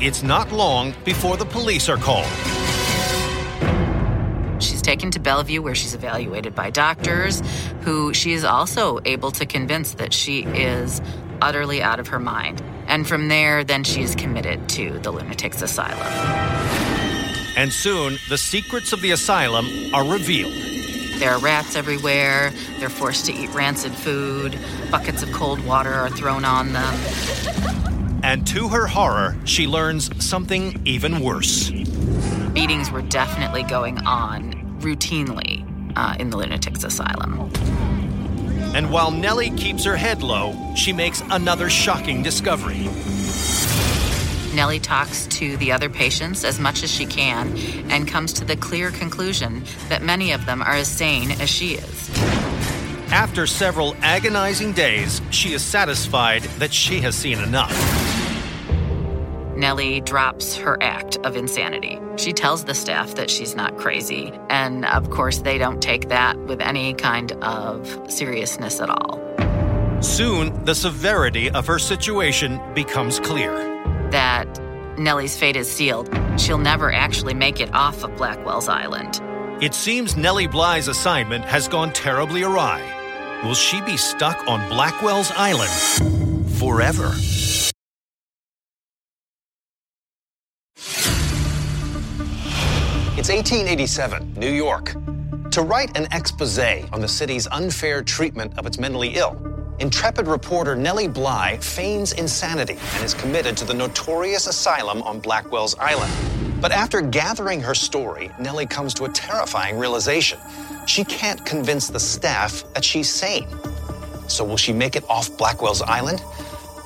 It's 0.00 0.22
not 0.22 0.52
long 0.52 0.94
before 1.04 1.36
the 1.36 1.44
police 1.44 1.88
are 1.88 1.96
called. 1.96 2.30
She's 4.62 4.80
taken 4.80 5.10
to 5.10 5.18
Bellevue, 5.18 5.60
where 5.60 5.74
she's 5.74 5.94
evaluated 5.94 6.54
by 6.54 6.70
doctors, 6.70 7.42
who 7.80 8.14
she 8.14 8.32
is 8.32 8.44
also 8.44 9.00
able 9.04 9.32
to 9.32 9.44
convince 9.44 9.94
that 9.94 10.12
she 10.12 10.44
is 10.44 11.02
utterly 11.40 11.82
out 11.82 11.98
of 11.98 12.06
her 12.08 12.20
mind. 12.20 12.62
And 12.92 13.08
from 13.08 13.28
there, 13.28 13.64
then 13.64 13.84
she 13.84 14.02
is 14.02 14.14
committed 14.14 14.68
to 14.68 14.98
the 14.98 15.10
lunatic's 15.10 15.62
asylum. 15.62 15.96
And 17.56 17.72
soon, 17.72 18.18
the 18.28 18.36
secrets 18.36 18.92
of 18.92 19.00
the 19.00 19.12
asylum 19.12 19.66
are 19.94 20.04
revealed. 20.04 20.52
There 21.18 21.30
are 21.30 21.38
rats 21.38 21.74
everywhere. 21.74 22.52
They're 22.80 22.90
forced 22.90 23.24
to 23.26 23.32
eat 23.32 23.48
rancid 23.54 23.92
food. 23.92 24.58
Buckets 24.90 25.22
of 25.22 25.32
cold 25.32 25.64
water 25.64 25.90
are 25.90 26.10
thrown 26.10 26.44
on 26.44 26.74
them. 26.74 26.94
And 28.22 28.46
to 28.48 28.68
her 28.68 28.86
horror, 28.86 29.38
she 29.46 29.66
learns 29.66 30.10
something 30.22 30.78
even 30.84 31.20
worse. 31.20 31.70
Beatings 32.52 32.90
were 32.90 33.00
definitely 33.00 33.62
going 33.62 34.00
on 34.00 34.52
routinely 34.82 35.66
uh, 35.96 36.16
in 36.20 36.28
the 36.28 36.36
lunatic's 36.36 36.84
asylum. 36.84 37.50
And 38.74 38.90
while 38.90 39.10
Nellie 39.10 39.50
keeps 39.50 39.84
her 39.84 39.96
head 39.96 40.22
low, 40.22 40.54
she 40.74 40.92
makes 40.92 41.22
another 41.30 41.68
shocking 41.68 42.22
discovery. 42.22 42.88
Nellie 44.54 44.80
talks 44.80 45.26
to 45.26 45.56
the 45.58 45.72
other 45.72 45.88
patients 45.88 46.44
as 46.44 46.58
much 46.58 46.82
as 46.82 46.90
she 46.90 47.06
can 47.06 47.56
and 47.90 48.06
comes 48.06 48.32
to 48.34 48.44
the 48.44 48.56
clear 48.56 48.90
conclusion 48.90 49.64
that 49.88 50.02
many 50.02 50.32
of 50.32 50.46
them 50.46 50.62
are 50.62 50.74
as 50.74 50.88
sane 50.88 51.30
as 51.32 51.48
she 51.48 51.74
is. 51.74 52.10
After 53.10 53.46
several 53.46 53.94
agonizing 54.00 54.72
days, 54.72 55.20
she 55.30 55.52
is 55.52 55.62
satisfied 55.62 56.42
that 56.58 56.72
she 56.72 57.00
has 57.00 57.14
seen 57.14 57.38
enough. 57.38 57.72
Nellie 59.54 60.00
drops 60.00 60.56
her 60.56 60.82
act 60.82 61.18
of 61.18 61.36
insanity. 61.36 62.00
She 62.16 62.32
tells 62.32 62.64
the 62.64 62.74
staff 62.74 63.14
that 63.14 63.30
she's 63.30 63.54
not 63.54 63.78
crazy, 63.78 64.32
and 64.50 64.84
of 64.84 65.10
course, 65.10 65.38
they 65.38 65.58
don't 65.58 65.80
take 65.80 66.08
that 66.08 66.38
with 66.46 66.60
any 66.60 66.94
kind 66.94 67.32
of 67.42 67.98
seriousness 68.08 68.80
at 68.80 68.90
all. 68.90 69.20
Soon, 70.02 70.64
the 70.64 70.74
severity 70.74 71.50
of 71.50 71.66
her 71.66 71.78
situation 71.78 72.60
becomes 72.74 73.20
clear 73.20 73.52
that 74.10 74.46
Nellie's 74.98 75.36
fate 75.36 75.56
is 75.56 75.70
sealed. 75.70 76.10
She'll 76.36 76.58
never 76.58 76.92
actually 76.92 77.34
make 77.34 77.60
it 77.60 77.72
off 77.74 78.04
of 78.04 78.14
Blackwell's 78.16 78.68
Island. 78.68 79.20
It 79.62 79.74
seems 79.74 80.16
Nellie 80.16 80.48
Bly's 80.48 80.88
assignment 80.88 81.44
has 81.44 81.68
gone 81.68 81.92
terribly 81.92 82.42
awry. 82.42 82.82
Will 83.44 83.54
she 83.54 83.80
be 83.82 83.96
stuck 83.96 84.46
on 84.46 84.68
Blackwell's 84.68 85.30
Island 85.30 86.50
forever? 86.58 87.12
It's 93.14 93.28
1887, 93.28 94.34
New 94.38 94.50
York. 94.50 94.94
To 95.50 95.60
write 95.60 95.94
an 95.98 96.08
expose 96.12 96.58
on 96.58 97.02
the 97.02 97.06
city's 97.06 97.46
unfair 97.48 98.02
treatment 98.02 98.56
of 98.58 98.66
its 98.66 98.78
mentally 98.78 99.10
ill, 99.16 99.36
Intrepid 99.80 100.26
reporter 100.26 100.74
Nellie 100.74 101.08
Bly 101.08 101.58
feigns 101.58 102.12
insanity 102.12 102.78
and 102.94 103.04
is 103.04 103.12
committed 103.12 103.54
to 103.58 103.66
the 103.66 103.74
notorious 103.74 104.46
asylum 104.46 105.02
on 105.02 105.20
Blackwell's 105.20 105.74
Island. 105.78 106.10
But 106.62 106.72
after 106.72 107.02
gathering 107.02 107.60
her 107.60 107.74
story, 107.74 108.30
Nellie 108.40 108.64
comes 108.64 108.94
to 108.94 109.04
a 109.04 109.10
terrifying 109.10 109.78
realization. 109.78 110.38
She 110.86 111.04
can't 111.04 111.44
convince 111.44 111.88
the 111.88 112.00
staff 112.00 112.64
that 112.72 112.82
she's 112.82 113.10
sane. 113.10 113.46
So 114.26 114.42
will 114.42 114.56
she 114.56 114.72
make 114.72 114.96
it 114.96 115.04
off 115.10 115.36
Blackwell's 115.36 115.82
Island? 115.82 116.22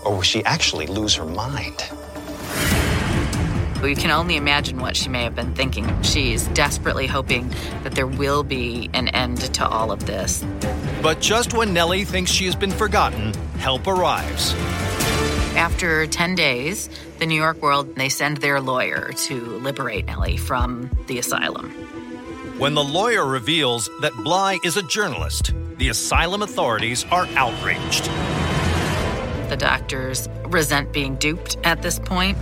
Or 0.05 0.17
will 0.17 0.23
she 0.23 0.45
actually 0.45 0.89
lose 0.89 1.15
her 1.15 1.25
mind? 1.25 1.85
We 3.83 3.95
can 3.95 4.11
only 4.11 4.37
imagine 4.37 4.79
what 4.79 4.97
she 4.97 5.09
may 5.09 5.23
have 5.23 5.35
been 5.35 5.55
thinking. 5.55 6.03
She's 6.03 6.47
desperately 6.49 7.07
hoping 7.07 7.49
that 7.83 7.93
there 7.93 8.07
will 8.07 8.43
be 8.43 8.91
an 8.95 9.09
end 9.09 9.39
to 9.55 9.67
all 9.67 9.93
of 9.93 10.07
this. 10.07 10.45
But 11.03 11.21
just 11.21 11.55
when 11.55 11.73
Nellie 11.73 12.05
thinks 12.05 12.31
she 12.31 12.47
has 12.47 12.57
been 12.57 12.71
forgotten, 12.71 13.35
help 13.59 13.87
arrives. 13.87 14.55
After 15.57 16.07
10 16.07 16.35
days, 16.35 16.89
the 17.19 17.27
New 17.27 17.35
York 17.35 17.63
World 17.63 17.95
they 17.97 18.09
send 18.09 18.39
their 18.39 18.61
lawyer 18.61 19.13
to 19.27 19.41
liberate 19.59 20.07
Nellie 20.07 20.37
from 20.37 20.91
the 21.07 21.19
asylum. 21.19 21.71
When 22.59 22.75
the 22.75 22.85
lawyer 22.85 23.25
reveals 23.25 23.89
that 24.01 24.13
Bly 24.25 24.59
is 24.65 24.77
a 24.77 24.83
journalist, 24.83 25.53
the 25.77 25.91
asylum 25.91 26.43
authorities 26.43 27.05
are 27.11 27.27
outraged. 27.37 28.05
The 29.51 29.57
doctors 29.59 30.29
resent 30.47 30.93
being 30.93 31.17
duped 31.17 31.57
at 31.65 31.83
this 31.83 31.99
point. 31.99 32.37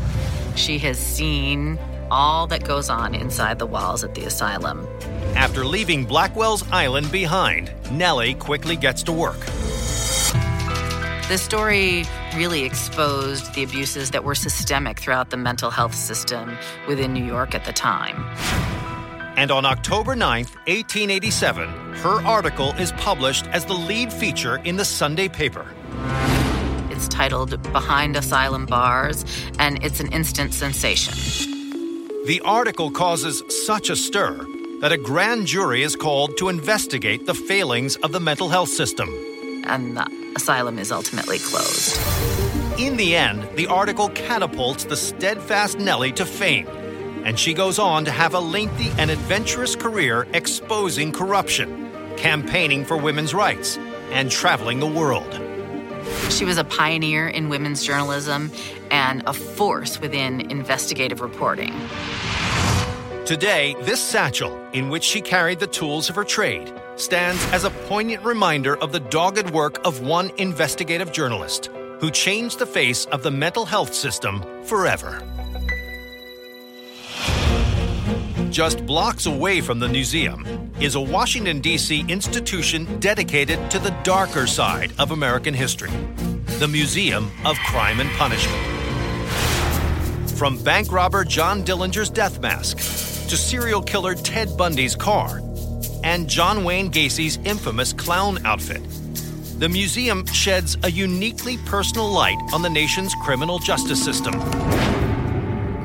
She 0.56 0.78
has 0.78 0.98
seen 0.98 1.78
all 2.10 2.46
that 2.46 2.64
goes 2.64 2.88
on 2.88 3.14
inside 3.14 3.58
the 3.58 3.66
walls 3.66 4.04
at 4.04 4.14
the 4.14 4.24
asylum. 4.24 4.86
After 5.34 5.64
leaving 5.64 6.04
Blackwell's 6.04 6.64
Island 6.70 7.10
behind, 7.10 7.72
Nellie 7.90 8.34
quickly 8.34 8.76
gets 8.76 9.02
to 9.04 9.12
work. 9.12 9.40
The 11.28 11.38
story 11.38 12.04
really 12.36 12.64
exposed 12.64 13.54
the 13.54 13.64
abuses 13.64 14.10
that 14.10 14.22
were 14.22 14.34
systemic 14.34 15.00
throughout 15.00 15.30
the 15.30 15.36
mental 15.36 15.70
health 15.70 15.94
system 15.94 16.56
within 16.86 17.12
New 17.14 17.24
York 17.24 17.54
at 17.54 17.64
the 17.64 17.72
time. 17.72 18.24
And 19.36 19.50
on 19.50 19.64
October 19.64 20.14
9th, 20.14 20.54
1887, 20.66 21.68
her 21.94 22.24
article 22.24 22.72
is 22.72 22.92
published 22.92 23.46
as 23.48 23.64
the 23.64 23.72
lead 23.74 24.12
feature 24.12 24.58
in 24.58 24.76
the 24.76 24.84
Sunday 24.84 25.28
paper. 25.28 25.66
It's 27.04 27.14
titled 27.14 27.62
Behind 27.70 28.16
Asylum 28.16 28.64
Bars, 28.64 29.26
and 29.58 29.84
it's 29.84 30.00
an 30.00 30.10
instant 30.10 30.54
sensation. 30.54 31.12
The 32.24 32.40
article 32.42 32.90
causes 32.90 33.42
such 33.66 33.90
a 33.90 33.96
stir 33.96 34.46
that 34.80 34.90
a 34.90 34.96
grand 34.96 35.46
jury 35.46 35.82
is 35.82 35.96
called 35.96 36.38
to 36.38 36.48
investigate 36.48 37.26
the 37.26 37.34
failings 37.34 37.96
of 37.96 38.12
the 38.12 38.20
mental 38.20 38.48
health 38.48 38.70
system. 38.70 39.10
And 39.66 39.98
the 39.98 40.32
asylum 40.34 40.78
is 40.78 40.90
ultimately 40.90 41.40
closed. 41.40 42.00
In 42.78 42.96
the 42.96 43.14
end, 43.14 43.46
the 43.54 43.66
article 43.66 44.08
catapults 44.08 44.84
the 44.84 44.96
steadfast 44.96 45.78
Nellie 45.78 46.12
to 46.12 46.24
fame, 46.24 46.68
and 47.26 47.38
she 47.38 47.52
goes 47.52 47.78
on 47.78 48.06
to 48.06 48.12
have 48.12 48.32
a 48.32 48.40
lengthy 48.40 48.90
and 48.96 49.10
adventurous 49.10 49.76
career 49.76 50.26
exposing 50.32 51.12
corruption, 51.12 52.16
campaigning 52.16 52.82
for 52.82 52.96
women's 52.96 53.34
rights, 53.34 53.76
and 54.10 54.30
traveling 54.30 54.80
the 54.80 54.86
world. 54.86 55.43
She 56.30 56.44
was 56.44 56.58
a 56.58 56.64
pioneer 56.64 57.28
in 57.28 57.48
women's 57.48 57.84
journalism 57.84 58.50
and 58.90 59.22
a 59.26 59.32
force 59.32 60.00
within 60.00 60.50
investigative 60.50 61.20
reporting. 61.20 61.72
Today, 63.24 63.74
this 63.82 64.02
satchel, 64.02 64.54
in 64.72 64.90
which 64.90 65.02
she 65.02 65.20
carried 65.20 65.58
the 65.58 65.66
tools 65.66 66.10
of 66.10 66.16
her 66.16 66.24
trade, 66.24 66.72
stands 66.96 67.42
as 67.52 67.64
a 67.64 67.70
poignant 67.70 68.22
reminder 68.22 68.76
of 68.76 68.92
the 68.92 69.00
dogged 69.00 69.50
work 69.50 69.84
of 69.86 70.02
one 70.02 70.30
investigative 70.36 71.10
journalist 71.10 71.70
who 72.00 72.10
changed 72.10 72.58
the 72.58 72.66
face 72.66 73.06
of 73.06 73.22
the 73.22 73.30
mental 73.30 73.64
health 73.64 73.94
system 73.94 74.44
forever. 74.64 75.22
Just 78.54 78.86
blocks 78.86 79.26
away 79.26 79.60
from 79.60 79.80
the 79.80 79.88
museum 79.88 80.70
is 80.78 80.94
a 80.94 81.00
Washington, 81.00 81.58
D.C. 81.58 82.04
institution 82.06 83.00
dedicated 83.00 83.68
to 83.72 83.80
the 83.80 83.90
darker 84.04 84.46
side 84.46 84.92
of 84.96 85.10
American 85.10 85.52
history 85.52 85.90
the 86.60 86.68
Museum 86.68 87.32
of 87.44 87.58
Crime 87.66 87.98
and 87.98 88.08
Punishment. 88.10 88.62
From 90.38 90.62
bank 90.62 90.92
robber 90.92 91.24
John 91.24 91.64
Dillinger's 91.64 92.10
death 92.10 92.38
mask 92.40 92.76
to 93.28 93.36
serial 93.36 93.82
killer 93.82 94.14
Ted 94.14 94.56
Bundy's 94.56 94.94
car 94.94 95.40
and 96.04 96.30
John 96.30 96.62
Wayne 96.62 96.90
Gacy's 96.90 97.38
infamous 97.38 97.92
clown 97.92 98.38
outfit, 98.46 98.84
the 99.58 99.68
museum 99.68 100.24
sheds 100.26 100.76
a 100.84 100.90
uniquely 100.92 101.56
personal 101.66 102.08
light 102.08 102.38
on 102.52 102.62
the 102.62 102.70
nation's 102.70 103.16
criminal 103.24 103.58
justice 103.58 104.02
system. 104.04 104.34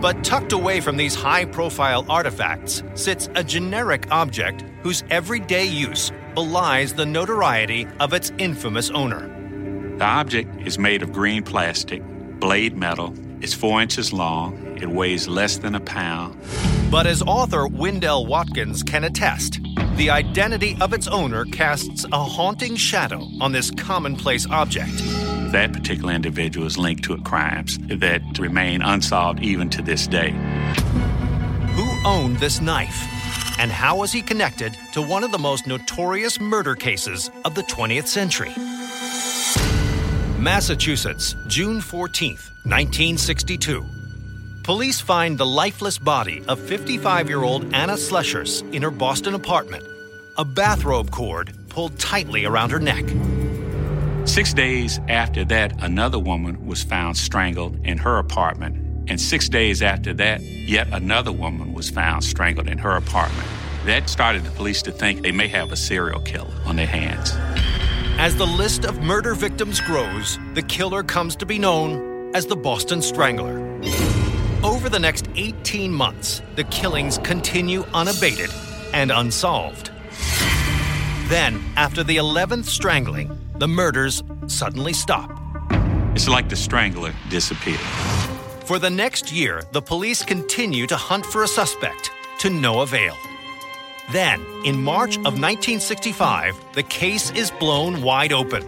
But 0.01 0.23
tucked 0.23 0.53
away 0.53 0.79
from 0.79 0.95
these 0.95 1.13
high 1.13 1.43
profile 1.43 2.05
artifacts 2.09 2.83
sits 2.93 3.29
a 3.35 3.43
generic 3.43 4.09
object 4.11 4.63
whose 4.81 5.03
everyday 5.09 5.65
use 5.65 6.11
belies 6.35 6.93
the 6.93 7.05
notoriety 7.05 7.85
of 7.99 8.13
its 8.13 8.31
infamous 8.37 8.89
owner. 8.91 9.27
The 9.97 10.05
object 10.05 10.65
is 10.65 10.79
made 10.79 11.03
of 11.03 11.11
green 11.11 11.43
plastic, 11.43 12.01
blade 12.39 12.77
metal, 12.77 13.13
it's 13.41 13.53
four 13.53 13.81
inches 13.81 14.13
long, 14.13 14.77
it 14.81 14.87
weighs 14.87 15.27
less 15.27 15.57
than 15.57 15.75
a 15.75 15.81
pound. 15.81 16.39
But 16.89 17.05
as 17.05 17.21
author 17.21 17.67
Wendell 17.67 18.25
Watkins 18.25 18.83
can 18.83 19.03
attest, 19.03 19.59
the 19.97 20.09
identity 20.09 20.77
of 20.79 20.93
its 20.93 21.07
owner 21.09 21.43
casts 21.43 22.05
a 22.11 22.23
haunting 22.23 22.77
shadow 22.77 23.27
on 23.41 23.51
this 23.51 23.69
commonplace 23.71 24.47
object. 24.49 24.93
That 25.51 25.73
particular 25.73 26.13
individual 26.13 26.67
is 26.67 26.77
linked 26.77 27.03
to 27.05 27.17
crimes 27.23 27.79
that 27.87 28.21
remain 28.37 28.83
unsolved 28.83 29.41
even 29.41 29.67
to 29.71 29.81
this 29.81 30.05
day. 30.05 30.29
Who 31.73 32.07
owned 32.07 32.37
this 32.37 32.61
knife? 32.61 33.07
And 33.57 33.71
how 33.71 33.97
was 33.97 34.11
he 34.11 34.21
connected 34.21 34.77
to 34.93 35.01
one 35.01 35.23
of 35.23 35.31
the 35.31 35.39
most 35.39 35.65
notorious 35.65 36.39
murder 36.39 36.75
cases 36.75 37.31
of 37.45 37.55
the 37.55 37.63
20th 37.63 38.05
century? 38.05 38.53
Massachusetts, 40.39 41.35
June 41.47 41.81
14, 41.81 42.33
1962. 42.63 43.83
Police 44.63 45.01
find 45.01 45.35
the 45.35 45.47
lifeless 45.47 45.97
body 45.97 46.43
of 46.47 46.59
55 46.59 47.27
year 47.27 47.43
old 47.43 47.73
Anna 47.73 47.93
Slesers 47.93 48.61
in 48.71 48.83
her 48.83 48.91
Boston 48.91 49.33
apartment, 49.33 49.83
a 50.37 50.45
bathrobe 50.45 51.09
cord 51.09 51.55
pulled 51.69 51.97
tightly 51.97 52.45
around 52.45 52.69
her 52.69 52.79
neck. 52.79 53.03
Six 54.25 54.53
days 54.53 54.99
after 55.07 55.43
that, 55.45 55.81
another 55.83 56.19
woman 56.19 56.65
was 56.65 56.83
found 56.83 57.17
strangled 57.17 57.79
in 57.85 57.97
her 57.97 58.19
apartment. 58.19 59.09
And 59.09 59.19
six 59.19 59.49
days 59.49 59.81
after 59.81 60.13
that, 60.13 60.41
yet 60.41 60.87
another 60.91 61.31
woman 61.31 61.73
was 61.73 61.89
found 61.89 62.23
strangled 62.23 62.67
in 62.67 62.77
her 62.77 62.95
apartment. 62.95 63.47
That 63.85 64.09
started 64.09 64.43
the 64.43 64.51
police 64.51 64.81
to 64.83 64.91
think 64.91 65.23
they 65.23 65.31
may 65.31 65.47
have 65.47 65.71
a 65.71 65.75
serial 65.75 66.21
killer 66.21 66.53
on 66.65 66.75
their 66.75 66.85
hands. 66.85 67.33
As 68.19 68.35
the 68.35 68.45
list 68.45 68.85
of 68.85 69.01
murder 69.01 69.33
victims 69.33 69.79
grows, 69.81 70.37
the 70.53 70.61
killer 70.61 71.01
comes 71.01 71.35
to 71.37 71.45
be 71.45 71.57
known 71.57 72.35
as 72.35 72.45
the 72.45 72.55
Boston 72.55 73.01
Strangler. 73.01 73.57
Over 74.63 74.89
the 74.89 74.99
next 74.99 75.27
18 75.35 75.91
months, 75.91 76.41
the 76.55 76.65
killings 76.65 77.17
continue 77.19 77.83
unabated 77.93 78.51
and 78.93 79.11
unsolved. 79.11 79.89
Then, 81.29 81.63
after 81.77 82.03
the 82.03 82.17
11th 82.17 82.65
strangling, 82.65 83.39
the 83.59 83.67
murders 83.67 84.23
suddenly 84.47 84.93
stop. 84.93 85.29
It's 86.15 86.29
like 86.29 86.47
the 86.47 86.55
strangler 86.55 87.13
disappeared. 87.29 87.79
For 88.65 88.79
the 88.79 88.89
next 88.89 89.33
year, 89.33 89.63
the 89.73 89.81
police 89.81 90.23
continue 90.23 90.87
to 90.87 90.95
hunt 90.95 91.25
for 91.25 91.43
a 91.43 91.47
suspect, 91.47 92.09
to 92.39 92.49
no 92.49 92.81
avail. 92.81 93.15
Then, 94.13 94.41
in 94.63 94.81
March 94.81 95.17
of 95.17 95.39
1965, 95.39 96.73
the 96.73 96.83
case 96.83 97.31
is 97.31 97.51
blown 97.51 98.01
wide 98.01 98.31
open. 98.31 98.63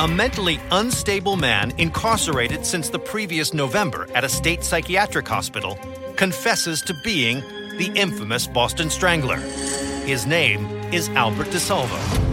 A 0.00 0.08
mentally 0.08 0.58
unstable 0.70 1.36
man 1.36 1.72
incarcerated 1.76 2.64
since 2.64 2.88
the 2.88 2.98
previous 2.98 3.52
November 3.52 4.08
at 4.14 4.24
a 4.24 4.28
state 4.28 4.64
psychiatric 4.64 5.28
hospital 5.28 5.78
confesses 6.16 6.80
to 6.82 6.94
being 7.04 7.40
the 7.76 7.92
infamous 7.94 8.46
Boston 8.46 8.88
Strangler. 8.88 9.38
His 10.06 10.24
name 10.24 10.66
is 10.90 11.10
Albert 11.10 11.48
DeSalvo. 11.48 12.27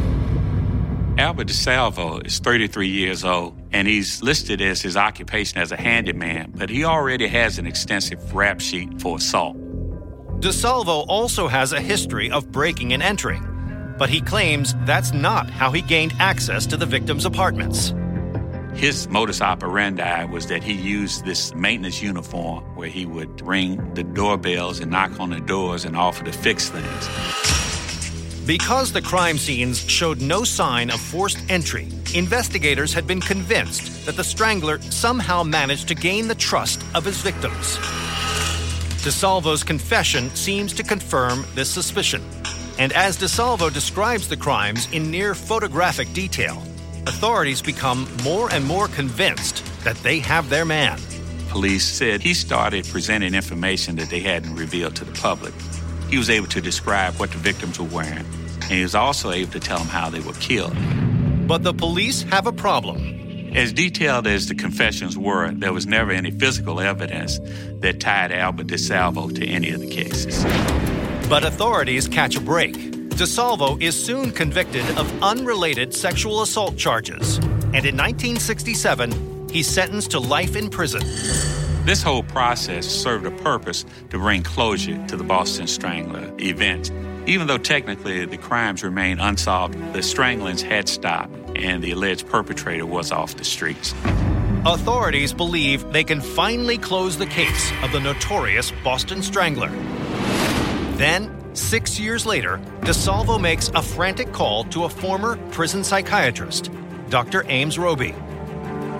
Albert 1.17 1.47
DeSalvo 1.47 2.25
is 2.25 2.39
33 2.39 2.89
years 2.89 3.23
old, 3.23 3.58
and 3.71 3.88
he's 3.88 4.21
listed 4.21 4.62
as 4.62 4.82
his 4.82 4.97
occupation 4.97 5.58
as 5.60 5.71
a 5.71 5.78
handyman, 5.78 6.51
but 6.54 6.69
he 6.69 6.84
already 6.84 7.25
has 7.25 7.58
an 7.58 7.65
extensive 7.65 8.36
rap 8.36 8.60
sheet 8.60 8.99
for 8.99 9.15
assault. 9.15 9.56
DeSalvo 10.41 11.06
also 11.08 11.47
has 11.47 11.71
a 11.71 11.80
history 11.80 12.30
of 12.30 12.51
breaking 12.51 12.91
and 12.91 13.01
entering, 13.01 13.95
but 13.97 14.10
he 14.10 14.19
claims 14.19 14.75
that's 14.80 15.13
not 15.13 15.49
how 15.49 15.71
he 15.71 15.82
gained 15.82 16.13
access 16.19 16.65
to 16.65 16.75
the 16.75 16.86
victims' 16.86 17.23
apartments. 17.23 17.93
His 18.73 19.08
modus 19.08 19.41
operandi 19.41 20.25
was 20.25 20.47
that 20.47 20.63
he 20.63 20.73
used 20.73 21.23
this 21.23 21.56
maintenance 21.56 22.01
uniform 22.01 22.65
where 22.75 22.89
he 22.89 23.06
would 23.06 23.39
ring 23.39 23.93
the 23.93 24.04
doorbells 24.04 24.82
and 24.82 24.91
knock 24.91 25.17
on 25.17 25.30
the 25.30 25.39
doors 25.39 25.86
and 25.86 25.95
offer 25.95 26.25
to 26.25 26.34
fix 26.34 26.69
things. 26.69 27.74
Because 28.45 28.93
the 28.93 29.01
crime 29.01 29.39
scenes 29.39 29.79
showed 29.89 30.21
no 30.21 30.43
sign 30.43 30.91
of 30.91 30.99
forced 30.99 31.39
entry, 31.49 31.88
investigators 32.13 32.93
had 32.93 33.08
been 33.08 33.19
convinced 33.19 34.05
that 34.05 34.15
the 34.15 34.23
strangler 34.23 34.79
somehow 34.81 35.41
managed 35.41 35.88
to 35.88 35.95
gain 35.95 36.27
the 36.27 36.36
trust 36.36 36.84
of 36.93 37.03
his 37.03 37.17
victims. 37.21 37.77
DeSalvo's 39.01 39.63
confession 39.63 40.29
seems 40.36 40.73
to 40.73 40.84
confirm 40.84 41.43
this 41.55 41.71
suspicion. 41.71 42.21
And 42.77 42.93
as 42.93 43.17
DeSalvo 43.17 43.73
describes 43.73 44.27
the 44.27 44.38
crimes 44.38 44.88
in 44.91 45.10
near 45.10 45.34
photographic 45.34 46.13
detail, 46.13 46.62
authorities 47.08 47.63
become 47.63 48.08
more 48.23 48.51
and 48.53 48.63
more 48.63 48.88
convinced 48.89 49.63
that 49.84 49.97
they 49.97 50.19
have 50.19 50.49
their 50.49 50.65
man. 50.65 50.99
Police 51.49 51.86
said 51.86 52.21
he 52.21 52.36
started 52.36 52.86
presenting 52.86 53.34
information 53.34 53.95
that 53.95 54.12
they 54.12 54.19
hadn't 54.19 54.55
revealed 54.55 54.95
to 54.97 55.05
the 55.05 55.13
public. 55.13 55.53
He 56.09 56.17
was 56.17 56.29
able 56.29 56.47
to 56.47 56.61
describe 56.61 57.15
what 57.15 57.31
the 57.31 57.37
victims 57.37 57.79
were 57.79 57.85
wearing, 57.85 58.25
and 58.61 58.71
he 58.71 58.83
was 58.83 58.95
also 58.95 59.31
able 59.31 59.51
to 59.51 59.59
tell 59.59 59.79
them 59.79 59.87
how 59.87 60.09
they 60.09 60.19
were 60.19 60.33
killed. 60.33 60.75
But 61.47 61.63
the 61.63 61.73
police 61.73 62.23
have 62.23 62.47
a 62.47 62.51
problem. 62.51 63.51
As 63.55 63.71
detailed 63.71 64.27
as 64.27 64.47
the 64.47 64.55
confessions 64.55 65.17
were, 65.17 65.51
there 65.51 65.71
was 65.71 65.87
never 65.87 66.11
any 66.11 66.31
physical 66.31 66.79
evidence 66.79 67.39
that 67.79 67.99
tied 67.99 68.31
Albert 68.31 68.67
DeSalvo 68.67 69.33
to 69.35 69.45
any 69.47 69.71
of 69.71 69.79
the 69.79 69.87
cases. 69.87 70.43
But 71.29 71.45
authorities 71.45 72.07
catch 72.07 72.35
a 72.35 72.41
break. 72.41 72.75
DeSalvo 72.75 73.81
is 73.81 73.95
soon 73.95 74.31
convicted 74.31 74.85
of 74.97 75.23
unrelated 75.23 75.93
sexual 75.93 76.41
assault 76.41 76.75
charges, 76.75 77.37
and 77.37 77.85
in 77.85 77.95
1967, 77.95 79.49
he's 79.49 79.67
sentenced 79.67 80.11
to 80.11 80.19
life 80.19 80.55
in 80.55 80.69
prison. 80.69 81.01
This 81.85 82.01
whole 82.01 82.23
process 82.23 82.87
served 82.87 83.27
a 83.27 83.31
purpose 83.43 83.85
to 84.09 84.17
bring 84.17 84.41
closure 84.41 85.05
to 85.05 85.15
the 85.15 85.23
Boston 85.23 85.67
Strangler 85.67 86.33
event. 86.39 86.91
Even 87.27 87.45
though 87.45 87.59
technically 87.59 88.25
the 88.25 88.37
crimes 88.37 88.83
remained 88.83 89.21
unsolved, 89.21 89.75
the 89.93 90.01
stranglings 90.01 90.63
had 90.63 90.89
stopped 90.89 91.31
and 91.55 91.83
the 91.83 91.91
alleged 91.91 92.27
perpetrator 92.27 92.87
was 92.87 93.11
off 93.11 93.35
the 93.35 93.43
streets. 93.43 93.93
Authorities 94.65 95.31
believe 95.31 95.93
they 95.93 96.03
can 96.03 96.21
finally 96.21 96.79
close 96.79 97.19
the 97.19 97.27
case 97.27 97.71
of 97.83 97.91
the 97.91 97.99
notorious 97.99 98.71
Boston 98.83 99.21
Strangler. 99.21 99.69
Then, 100.97 101.31
six 101.53 101.99
years 101.99 102.25
later, 102.25 102.59
DeSalvo 102.81 103.39
makes 103.39 103.67
a 103.75 103.83
frantic 103.83 104.33
call 104.33 104.63
to 104.65 104.85
a 104.85 104.89
former 104.89 105.37
prison 105.51 105.83
psychiatrist, 105.83 106.71
Dr. 107.11 107.45
Ames 107.47 107.77
Robey. 107.77 108.15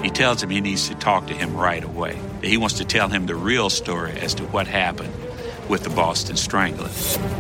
He 0.06 0.12
tells 0.12 0.44
him 0.44 0.52
he 0.52 0.62
needs 0.62 0.88
to 0.90 0.94
talk 0.94 1.26
to 1.26 1.34
him 1.34 1.58
right 1.58 1.84
away. 1.84 2.16
He 2.44 2.58
wants 2.58 2.78
to 2.78 2.86
tell 2.86 3.10
him 3.10 3.26
the 3.26 3.34
real 3.34 3.72
story 3.72 4.12
as 4.12 4.36
to 4.36 4.44
what 4.44 4.68
happened 4.68 5.12
with 5.68 5.84
the 5.84 5.90
Boston 5.90 6.38
Strangler. 6.38 6.90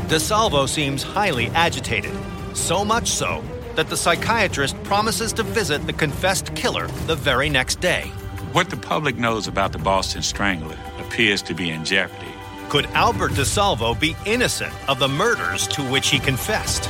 DeSalvo 0.10 0.68
seems 0.68 1.04
highly 1.04 1.50
agitated, 1.50 2.12
so 2.56 2.84
much 2.84 3.08
so 3.08 3.44
that 3.76 3.90
the 3.90 3.96
psychiatrist 3.96 4.82
promises 4.84 5.32
to 5.34 5.44
visit 5.44 5.86
the 5.86 5.94
confessed 5.94 6.56
killer 6.56 6.88
the 7.06 7.16
very 7.16 7.50
next 7.50 7.82
day. 7.82 8.06
What 8.52 8.72
the 8.72 8.78
public 8.78 9.16
knows 9.16 9.48
about 9.48 9.72
the 9.72 9.78
Boston 9.78 10.24
Strangler 10.24 10.80
appears 10.98 11.44
to 11.44 11.54
be 11.54 11.70
in 11.70 11.86
jeopardy. 11.86 12.34
Could 12.70 12.88
Albert 12.96 13.34
DeSalvo 13.34 14.00
be 14.00 14.16
innocent 14.26 14.74
of 14.90 14.98
the 14.98 15.08
murders 15.08 15.68
to 15.68 15.84
which 15.84 16.10
he 16.10 16.18
confessed? 16.18 16.90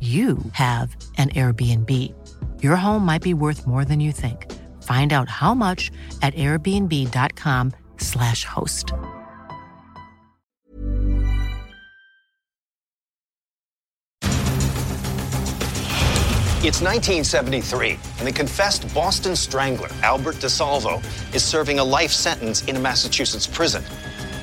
you 0.00 0.38
have 0.52 0.96
an 1.18 1.28
Airbnb. 1.30 2.14
Your 2.62 2.76
home 2.76 3.04
might 3.04 3.20
be 3.20 3.34
worth 3.34 3.66
more 3.66 3.84
than 3.84 4.00
you 4.00 4.12
think. 4.12 4.50
Find 4.82 5.12
out 5.12 5.28
how 5.28 5.52
much 5.52 5.90
at 6.22 6.32
airbnb.com/slash 6.34 8.44
host. 8.44 8.94
It's 16.62 16.82
1973, 16.82 17.92
and 18.18 18.28
the 18.28 18.32
confessed 18.32 18.92
Boston 18.94 19.34
Strangler, 19.34 19.88
Albert 20.02 20.36
DeSalvo, 20.36 21.02
is 21.34 21.42
serving 21.42 21.78
a 21.78 21.84
life 21.84 22.10
sentence 22.10 22.62
in 22.64 22.76
a 22.76 22.78
Massachusetts 22.78 23.46
prison. 23.46 23.82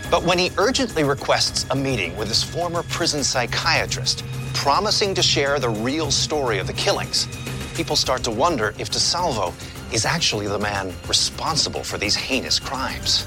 But 0.10 0.24
when 0.24 0.40
he 0.40 0.52
urgently 0.58 1.04
requests 1.04 1.66
a 1.70 1.76
meeting 1.76 2.16
with 2.16 2.30
his 2.30 2.42
former 2.42 2.84
prison 2.84 3.24
psychiatrist, 3.24 4.24
promising 4.54 5.14
to 5.16 5.22
share 5.22 5.60
the 5.60 5.70
real 5.70 6.12
story 6.12 6.60
of 6.60 6.68
the 6.68 6.74
killings, 6.74 7.28
people 7.76 7.98
start 7.98 8.24
to 8.24 8.32
wonder 8.32 8.74
if 8.80 8.90
DeSalvo 8.90 9.54
is 9.94 10.06
actually 10.06 10.48
the 10.48 10.60
man 10.60 10.94
responsible 11.10 11.84
for 11.84 11.98
these 11.98 12.16
heinous 12.16 12.58
crimes. 12.58 13.26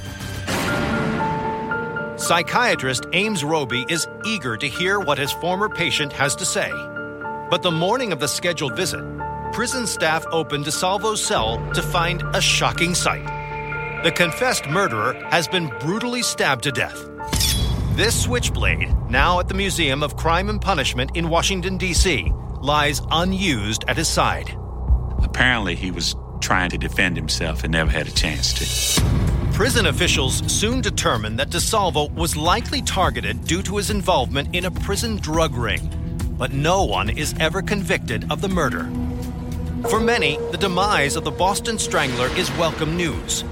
Psychiatrist 2.16 3.07
Ames 3.12 3.45
Robey 3.45 3.85
is 3.90 4.07
eager 4.25 4.57
to 4.57 4.66
hear 4.66 5.01
what 5.01 5.19
his 5.19 5.33
former 5.33 5.69
patient 5.69 6.12
has 6.12 6.35
to 6.37 6.47
say. 6.47 6.71
But 7.51 7.62
the 7.62 7.71
morning 7.71 8.11
of 8.11 8.21
the 8.21 8.29
scheduled 8.29 8.75
visit, 8.75 9.05
prison 9.53 9.87
staff 9.87 10.25
open 10.33 10.64
DeSalvo's 10.64 11.23
cell 11.23 11.59
to 11.75 11.83
find 11.83 12.23
a 12.35 12.40
shocking 12.40 12.95
sight. 12.95 13.39
The 14.02 14.10
confessed 14.10 14.66
murderer 14.66 15.12
has 15.30 15.46
been 15.46 15.66
brutally 15.78 16.22
stabbed 16.22 16.62
to 16.62 16.72
death. 16.72 17.06
This 17.96 18.22
switchblade, 18.22 18.94
now 19.10 19.40
at 19.40 19.48
the 19.48 19.52
Museum 19.52 20.02
of 20.02 20.16
Crime 20.16 20.48
and 20.48 20.58
Punishment 20.58 21.10
in 21.14 21.28
Washington, 21.28 21.76
D.C., 21.76 22.32
lies 22.62 23.02
unused 23.10 23.84
at 23.88 23.98
his 23.98 24.08
side. 24.08 24.56
Apparently, 25.22 25.74
he 25.74 25.90
was 25.90 26.16
trying 26.40 26.70
to 26.70 26.78
defend 26.78 27.14
himself 27.14 27.62
and 27.62 27.72
never 27.72 27.90
had 27.90 28.08
a 28.08 28.10
chance 28.12 28.54
to. 28.54 29.02
Prison 29.52 29.84
officials 29.84 30.50
soon 30.50 30.80
determined 30.80 31.38
that 31.38 31.50
DeSalvo 31.50 32.10
was 32.14 32.38
likely 32.38 32.80
targeted 32.80 33.44
due 33.44 33.62
to 33.64 33.76
his 33.76 33.90
involvement 33.90 34.56
in 34.56 34.64
a 34.64 34.70
prison 34.70 35.16
drug 35.16 35.54
ring, 35.54 35.90
but 36.38 36.54
no 36.54 36.84
one 36.84 37.10
is 37.10 37.34
ever 37.38 37.60
convicted 37.60 38.32
of 38.32 38.40
the 38.40 38.48
murder. 38.48 38.84
For 39.90 40.00
many, 40.00 40.38
the 40.52 40.58
demise 40.58 41.16
of 41.16 41.24
the 41.24 41.30
Boston 41.30 41.78
Strangler 41.78 42.28
is 42.28 42.50
welcome 42.52 42.96
news. 42.96 43.44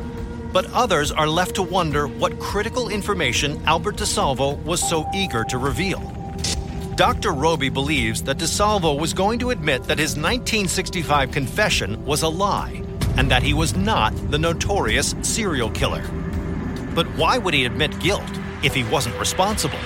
But 0.53 0.73
others 0.73 1.13
are 1.13 1.29
left 1.29 1.57
to 1.57 1.63
wonder 1.63 2.07
what 2.07 2.39
critical 2.39 2.89
information 2.89 3.63
Albert 3.67 3.97
DeSalvo 3.97 4.63
was 4.65 4.87
so 4.87 5.07
eager 5.15 5.45
to 5.45 5.59
reveal. 5.59 6.01
Dr. 6.97 7.33
Robey 7.33 7.69
believes 7.69 8.23
that 8.25 8.39
DeSalvo 8.39 8.99
was 8.99 9.13
going 9.13 9.39
to 9.41 9.51
admit 9.51 9.85
that 9.85 9.99
his 9.99 10.17
1965 10.17 11.31
confession 11.31 12.05
was 12.05 12.23
a 12.23 12.29
lie 12.29 12.83
and 13.17 13.31
that 13.31 13.43
he 13.43 13.55
was 13.55 13.77
not 13.77 14.13
the 14.31 14.39
notorious 14.39 15.15
serial 15.23 15.71
killer. 15.71 16.03
But 16.95 17.07
why 17.17 17.39
would 17.39 17.55
he 17.55 17.65
admit 17.65 17.99
guilt 18.01 18.25
if 18.63 18.75
he 18.75 18.85
wasn't 18.85 19.19
responsible? 19.21 19.79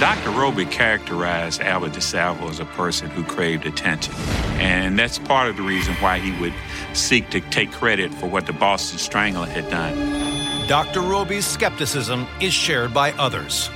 Dr. 0.00 0.30
Robey 0.30 0.64
characterized 0.64 1.60
Albert 1.60 1.92
DeSalvo 1.92 2.48
as 2.48 2.58
a 2.58 2.64
person 2.64 3.10
who 3.10 3.22
craved 3.22 3.66
attention. 3.66 4.14
And 4.54 4.98
that's 4.98 5.18
part 5.18 5.50
of 5.50 5.58
the 5.58 5.62
reason 5.62 5.92
why 5.96 6.18
he 6.18 6.32
would 6.40 6.54
seek 6.94 7.28
to 7.28 7.42
take 7.42 7.70
credit 7.70 8.14
for 8.14 8.26
what 8.26 8.46
the 8.46 8.54
Boston 8.54 8.98
Strangler 8.98 9.44
had 9.44 9.68
done. 9.68 10.66
Dr. 10.66 11.02
Robey's 11.02 11.44
skepticism 11.44 12.26
is 12.40 12.54
shared 12.54 12.94
by 12.94 13.12
others. 13.12 13.68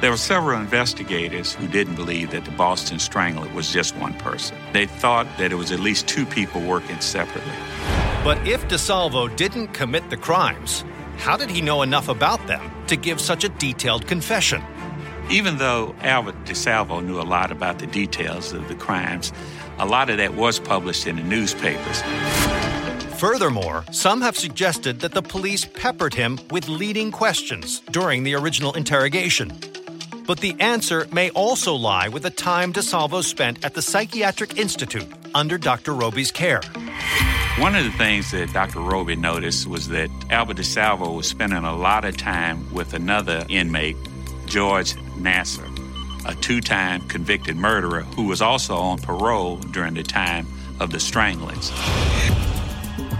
There 0.00 0.12
were 0.12 0.16
several 0.16 0.60
investigators 0.60 1.54
who 1.54 1.66
didn't 1.66 1.96
believe 1.96 2.30
that 2.30 2.44
the 2.44 2.52
Boston 2.52 3.00
Strangler 3.00 3.48
was 3.52 3.72
just 3.72 3.96
one 3.96 4.14
person. 4.14 4.56
They 4.72 4.86
thought 4.86 5.26
that 5.38 5.50
it 5.50 5.56
was 5.56 5.72
at 5.72 5.80
least 5.80 6.06
two 6.06 6.24
people 6.24 6.60
working 6.60 7.00
separately. 7.00 7.52
But 8.22 8.38
if 8.46 8.68
DeSalvo 8.68 9.34
didn't 9.34 9.74
commit 9.74 10.08
the 10.08 10.18
crimes, 10.18 10.84
how 11.16 11.36
did 11.36 11.50
he 11.50 11.60
know 11.60 11.82
enough 11.82 12.08
about 12.08 12.46
them 12.46 12.70
to 12.86 12.94
give 12.94 13.20
such 13.20 13.42
a 13.42 13.48
detailed 13.48 14.06
confession? 14.06 14.62
Even 15.30 15.58
though 15.58 15.94
Albert 16.00 16.44
DeSalvo 16.46 17.04
knew 17.04 17.20
a 17.20 17.22
lot 17.22 17.52
about 17.52 17.78
the 17.78 17.86
details 17.86 18.52
of 18.54 18.66
the 18.68 18.74
crimes, 18.74 19.30
a 19.78 19.84
lot 19.84 20.08
of 20.08 20.16
that 20.16 20.34
was 20.34 20.58
published 20.58 21.06
in 21.06 21.16
the 21.16 21.22
newspapers. 21.22 22.02
Furthermore, 23.18 23.84
some 23.90 24.22
have 24.22 24.38
suggested 24.38 25.00
that 25.00 25.12
the 25.12 25.20
police 25.20 25.66
peppered 25.66 26.14
him 26.14 26.38
with 26.50 26.68
leading 26.68 27.10
questions 27.10 27.80
during 27.90 28.22
the 28.22 28.34
original 28.34 28.72
interrogation. 28.72 29.52
But 30.26 30.40
the 30.40 30.56
answer 30.60 31.06
may 31.12 31.28
also 31.30 31.74
lie 31.74 32.08
with 32.08 32.22
the 32.22 32.30
time 32.30 32.72
DeSalvo 32.72 33.22
spent 33.22 33.64
at 33.64 33.74
the 33.74 33.82
Psychiatric 33.82 34.56
Institute 34.56 35.08
under 35.34 35.58
Dr. 35.58 35.92
Robey's 35.92 36.30
care. 36.30 36.62
One 37.58 37.74
of 37.74 37.84
the 37.84 37.90
things 37.90 38.30
that 38.30 38.52
Dr. 38.52 38.80
Robey 38.80 39.16
noticed 39.16 39.66
was 39.66 39.88
that 39.88 40.10
Albert 40.30 40.58
DeSalvo 40.58 41.16
was 41.16 41.26
spending 41.26 41.64
a 41.64 41.76
lot 41.76 42.04
of 42.04 42.16
time 42.16 42.72
with 42.72 42.94
another 42.94 43.44
inmate, 43.48 43.96
George 44.48 44.94
Nassar, 45.16 45.66
a 46.26 46.34
two 46.36 46.60
time 46.60 47.06
convicted 47.08 47.56
murderer 47.56 48.00
who 48.00 48.24
was 48.24 48.40
also 48.40 48.74
on 48.76 48.98
parole 48.98 49.56
during 49.56 49.94
the 49.94 50.02
time 50.02 50.46
of 50.80 50.90
the 50.90 50.98
stranglings. 51.00 51.70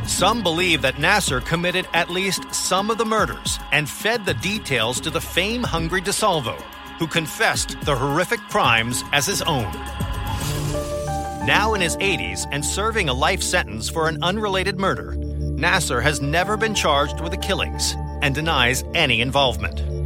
Some 0.06 0.42
believe 0.42 0.80
that 0.82 0.94
Nassar 0.94 1.44
committed 1.44 1.86
at 1.92 2.08
least 2.08 2.54
some 2.54 2.90
of 2.90 2.96
the 2.96 3.04
murders 3.04 3.58
and 3.72 3.88
fed 3.88 4.24
the 4.24 4.34
details 4.34 5.00
to 5.00 5.10
the 5.10 5.20
fame 5.20 5.62
hungry 5.62 6.00
DeSalvo, 6.00 6.58
who 6.98 7.06
confessed 7.06 7.76
the 7.82 7.94
horrific 7.94 8.40
crimes 8.48 9.04
as 9.12 9.26
his 9.26 9.42
own. 9.42 9.70
Now 11.46 11.74
in 11.74 11.80
his 11.80 11.96
80s 11.98 12.46
and 12.50 12.64
serving 12.64 13.08
a 13.08 13.14
life 13.14 13.42
sentence 13.42 13.88
for 13.88 14.08
an 14.08 14.22
unrelated 14.22 14.78
murder, 14.78 15.14
Nassar 15.14 16.02
has 16.02 16.22
never 16.22 16.56
been 16.56 16.74
charged 16.74 17.20
with 17.20 17.32
the 17.32 17.38
killings 17.38 17.94
and 18.22 18.34
denies 18.34 18.84
any 18.94 19.20
involvement. 19.20 19.97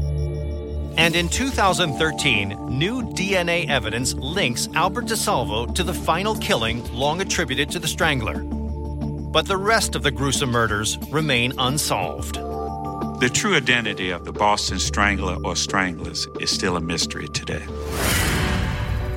And 0.96 1.16
in 1.16 1.28
2013, 1.28 2.66
new 2.68 3.02
DNA 3.02 3.68
evidence 3.68 4.14
links 4.14 4.68
Albert 4.74 5.06
DeSalvo 5.06 5.74
to 5.74 5.82
the 5.82 5.94
final 5.94 6.36
killing 6.36 6.84
long 6.92 7.20
attributed 7.20 7.70
to 7.70 7.78
the 7.78 7.88
strangler. 7.88 8.42
But 8.42 9.46
the 9.46 9.56
rest 9.56 9.94
of 9.94 10.02
the 10.02 10.10
gruesome 10.10 10.50
murders 10.50 10.98
remain 11.10 11.54
unsolved. 11.58 12.34
The 12.34 13.30
true 13.32 13.54
identity 13.54 14.10
of 14.10 14.24
the 14.24 14.32
Boston 14.32 14.78
Strangler 14.78 15.36
or 15.44 15.56
Stranglers 15.56 16.28
is 16.40 16.50
still 16.50 16.76
a 16.76 16.80
mystery 16.80 17.28
today. 17.28 17.64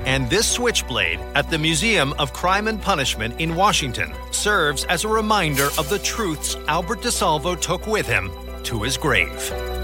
And 0.05 0.29
this 0.29 0.47
switchblade 0.47 1.19
at 1.33 1.49
the 1.49 1.57
Museum 1.57 2.13
of 2.19 2.31
Crime 2.31 2.67
and 2.67 2.79
Punishment 2.79 3.41
in 3.41 3.55
Washington 3.55 4.13
serves 4.31 4.85
as 4.85 5.03
a 5.03 5.07
reminder 5.07 5.69
of 5.77 5.89
the 5.89 5.99
truths 5.99 6.55
Albert 6.67 7.01
DeSalvo 7.01 7.59
took 7.59 7.87
with 7.87 8.07
him 8.07 8.31
to 8.63 8.83
his 8.83 8.95
grave. 8.95 9.74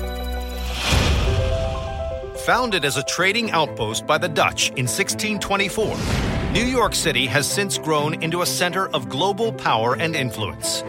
Founded 2.51 2.83
as 2.83 2.97
a 2.97 3.03
trading 3.03 3.49
outpost 3.51 4.05
by 4.05 4.17
the 4.17 4.27
Dutch 4.27 4.71
in 4.71 4.85
1624, 4.85 6.51
New 6.51 6.65
York 6.65 6.93
City 6.93 7.25
has 7.25 7.49
since 7.49 7.77
grown 7.77 8.21
into 8.21 8.41
a 8.41 8.45
center 8.45 8.89
of 8.89 9.07
global 9.07 9.53
power 9.53 9.95
and 9.95 10.17
influence. 10.17 10.81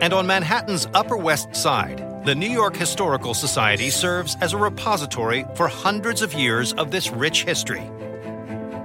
And 0.00 0.12
on 0.12 0.28
Manhattan's 0.28 0.86
Upper 0.94 1.16
West 1.16 1.56
Side, 1.56 2.24
the 2.24 2.36
New 2.36 2.48
York 2.48 2.76
Historical 2.76 3.34
Society 3.34 3.90
serves 3.90 4.36
as 4.40 4.52
a 4.52 4.56
repository 4.56 5.44
for 5.56 5.66
hundreds 5.66 6.22
of 6.22 6.32
years 6.34 6.72
of 6.74 6.92
this 6.92 7.10
rich 7.10 7.42
history. 7.42 7.90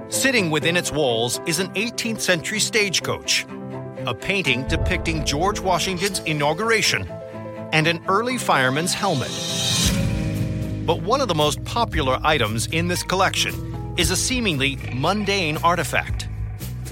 Sitting 0.08 0.50
within 0.50 0.76
its 0.76 0.90
walls 0.90 1.40
is 1.46 1.60
an 1.60 1.68
18th 1.74 2.20
century 2.20 2.58
stagecoach, 2.58 3.46
a 4.06 4.12
painting 4.12 4.66
depicting 4.66 5.24
George 5.24 5.60
Washington's 5.60 6.18
inauguration, 6.18 7.08
and 7.72 7.86
an 7.86 8.02
early 8.08 8.38
fireman's 8.38 8.92
helmet. 8.92 9.30
But 10.90 11.02
one 11.02 11.20
of 11.20 11.28
the 11.28 11.36
most 11.36 11.62
popular 11.62 12.18
items 12.24 12.66
in 12.66 12.88
this 12.88 13.04
collection 13.04 13.94
is 13.96 14.10
a 14.10 14.16
seemingly 14.16 14.76
mundane 14.92 15.56
artifact. 15.58 16.28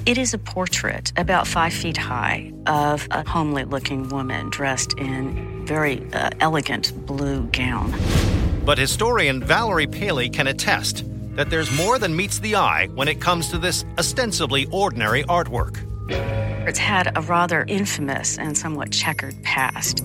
It 0.07 0.17
is 0.17 0.33
a 0.33 0.39
portrait 0.39 1.13
about 1.17 1.49
five 1.49 1.73
feet 1.73 1.97
high 1.97 2.53
of 2.69 3.09
a 3.11 3.29
homely 3.29 3.65
looking 3.65 4.09
woman 4.09 4.51
dressed 4.51 4.97
in 4.99 5.67
very 5.67 6.07
uh, 6.13 6.31
elegant 6.39 6.93
blue 7.07 7.43
gown. 7.47 7.93
But 8.65 8.79
historian 8.79 9.43
Valerie 9.43 9.89
Paley 9.89 10.31
can 10.31 10.47
attest 10.47 11.03
that 11.35 11.51
there's 11.51 11.77
more 11.77 11.99
than 11.99 12.15
meets 12.15 12.39
the 12.39 12.55
eye 12.55 12.87
when 12.95 13.09
it 13.09 13.21
comes 13.21 13.49
to 13.49 13.59
this 13.59 13.85
ostensibly 13.99 14.67
ordinary 14.67 15.25
artwork. 15.25 15.85
It's 16.69 16.79
had 16.79 17.11
a 17.19 17.23
rather 17.23 17.65
infamous 17.67 18.39
and 18.39 18.57
somewhat 18.57 18.93
checkered 18.93 19.43
past. 19.43 20.05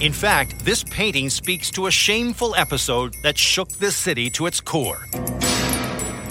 In 0.00 0.14
fact, 0.14 0.64
this 0.64 0.82
painting 0.82 1.28
speaks 1.28 1.70
to 1.72 1.86
a 1.86 1.90
shameful 1.90 2.54
episode 2.54 3.14
that 3.22 3.36
shook 3.36 3.68
this 3.72 3.94
city 3.94 4.30
to 4.30 4.46
its 4.46 4.58
core. 4.58 5.06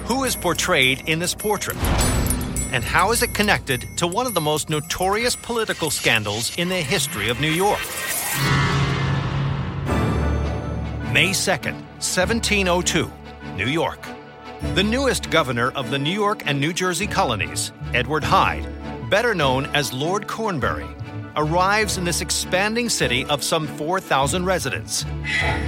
Who 0.06 0.24
is 0.24 0.36
portrayed 0.36 1.04
in 1.08 1.20
this 1.20 1.36
portrait? 1.36 1.78
And 2.74 2.84
how 2.84 3.12
is 3.12 3.22
it 3.22 3.36
connected 3.36 3.86
to 3.98 4.08
one 4.08 4.26
of 4.26 4.34
the 4.34 4.42
most 4.42 4.72
notorious 4.72 5.36
political 5.36 5.92
scandals 5.92 6.58
in 6.58 6.68
the 6.68 6.82
history 6.82 7.30
of 7.30 7.42
New 7.42 7.52
York? 7.52 7.80
May 11.14 11.30
2nd, 11.30 11.76
1702, 12.02 13.12
New 13.56 13.68
York. 13.68 14.04
The 14.74 14.84
newest 14.84 15.30
governor 15.30 15.70
of 15.74 15.92
the 15.92 16.00
New 16.00 16.10
York 16.10 16.42
and 16.48 16.60
New 16.60 16.74
Jersey 16.74 17.06
colonies, 17.06 17.72
Edward 17.94 18.24
Hyde, 18.24 18.68
better 19.12 19.36
known 19.36 19.68
as 19.76 19.94
Lord 19.94 20.28
Cornbury, 20.28 20.88
arrives 21.40 21.98
in 21.98 22.04
this 22.04 22.20
expanding 22.20 22.90
city 22.90 23.24
of 23.26 23.44
some 23.44 23.66
4,000 23.66 24.46
residents. 24.46 25.06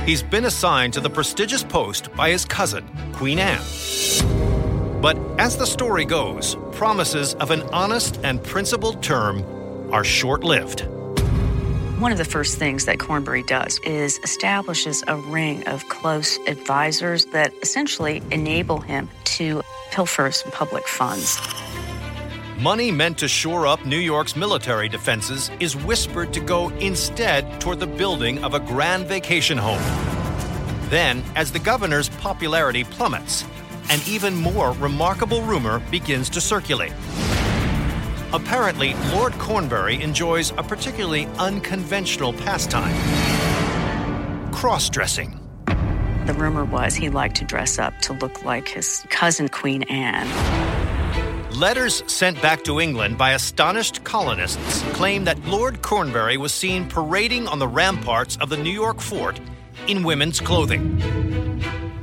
He's 0.05 0.21
been 0.21 0.45
assigned 0.45 0.93
to 0.93 0.99
the 0.99 1.09
prestigious 1.09 1.63
post 1.63 2.13
by 2.13 2.29
his 2.29 2.43
cousin, 2.43 2.85
Queen 3.13 3.39
Anne. 3.39 3.61
But 5.01 5.17
as 5.39 5.57
the 5.57 5.65
story 5.65 6.03
goes, 6.03 6.57
promises 6.73 7.33
of 7.35 7.51
an 7.51 7.61
honest 7.73 8.19
and 8.23 8.43
principled 8.43 9.01
term 9.01 9.43
are 9.93 10.03
short 10.03 10.43
lived. 10.43 10.81
One 11.99 12.11
of 12.11 12.17
the 12.17 12.25
first 12.25 12.57
things 12.57 12.85
that 12.85 12.99
Cornbury 12.99 13.43
does 13.43 13.79
is 13.85 14.19
establishes 14.23 15.03
a 15.07 15.15
ring 15.15 15.65
of 15.67 15.87
close 15.87 16.37
advisors 16.47 17.25
that 17.27 17.53
essentially 17.61 18.21
enable 18.31 18.81
him 18.81 19.09
to 19.37 19.61
pilfer 19.91 20.31
some 20.31 20.51
public 20.51 20.87
funds. 20.87 21.39
Money 22.61 22.91
meant 22.91 23.17
to 23.17 23.27
shore 23.27 23.65
up 23.65 23.83
New 23.87 23.97
York's 23.97 24.35
military 24.35 24.87
defenses 24.87 25.49
is 25.59 25.75
whispered 25.75 26.31
to 26.31 26.39
go 26.39 26.69
instead 26.77 27.59
toward 27.59 27.79
the 27.79 27.87
building 27.87 28.43
of 28.43 28.53
a 28.53 28.59
grand 28.59 29.07
vacation 29.07 29.57
home. 29.57 29.81
Then, 30.91 31.23
as 31.35 31.51
the 31.51 31.57
governor's 31.57 32.09
popularity 32.09 32.83
plummets, 32.83 33.45
an 33.89 33.99
even 34.07 34.35
more 34.35 34.73
remarkable 34.73 35.41
rumor 35.41 35.79
begins 35.89 36.29
to 36.29 36.39
circulate. 36.39 36.93
Apparently, 38.31 38.93
Lord 39.09 39.33
Cornbury 39.39 39.99
enjoys 39.99 40.51
a 40.51 40.61
particularly 40.61 41.25
unconventional 41.39 42.31
pastime 42.31 42.93
cross 44.53 44.87
dressing. 44.87 45.39
The 46.27 46.35
rumor 46.37 46.65
was 46.65 46.93
he 46.93 47.09
liked 47.09 47.37
to 47.37 47.43
dress 47.43 47.79
up 47.79 47.97
to 48.01 48.13
look 48.13 48.45
like 48.45 48.67
his 48.67 49.03
cousin, 49.09 49.49
Queen 49.49 49.81
Anne. 49.89 50.80
Letters 51.55 52.01
sent 52.07 52.41
back 52.41 52.63
to 52.63 52.79
England 52.79 53.17
by 53.17 53.31
astonished 53.31 54.05
colonists 54.05 54.81
claim 54.93 55.25
that 55.25 55.43
Lord 55.45 55.81
Cornbury 55.81 56.37
was 56.37 56.53
seen 56.53 56.87
parading 56.87 57.47
on 57.49 57.59
the 57.59 57.67
ramparts 57.67 58.37
of 58.37 58.47
the 58.47 58.55
New 58.55 58.71
York 58.71 59.01
fort 59.01 59.39
in 59.87 60.03
women's 60.03 60.39
clothing. 60.39 60.97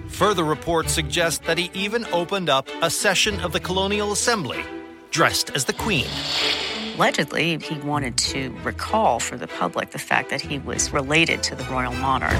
Further 0.09 0.45
reports 0.45 0.93
suggest 0.93 1.45
that 1.45 1.57
he 1.57 1.71
even 1.73 2.05
opened 2.13 2.51
up 2.51 2.69
a 2.83 2.91
session 2.91 3.41
of 3.41 3.53
the 3.53 3.61
Colonial 3.61 4.13
Assembly 4.13 4.63
dressed 5.11 5.51
as 5.55 5.65
the 5.65 5.73
Queen. 5.73 6.07
Allegedly, 6.97 7.57
he 7.59 7.79
wanted 7.79 8.19
to 8.19 8.51
recall 8.63 9.19
for 9.19 9.39
the 9.39 9.49
public 9.49 9.93
the 9.93 9.99
fact 9.99 10.29
that 10.29 10.43
he 10.43 10.59
was 10.59 10.93
related 10.93 11.43
to 11.45 11.55
the 11.55 11.65
royal 11.65 11.95
monarch. 11.95 12.37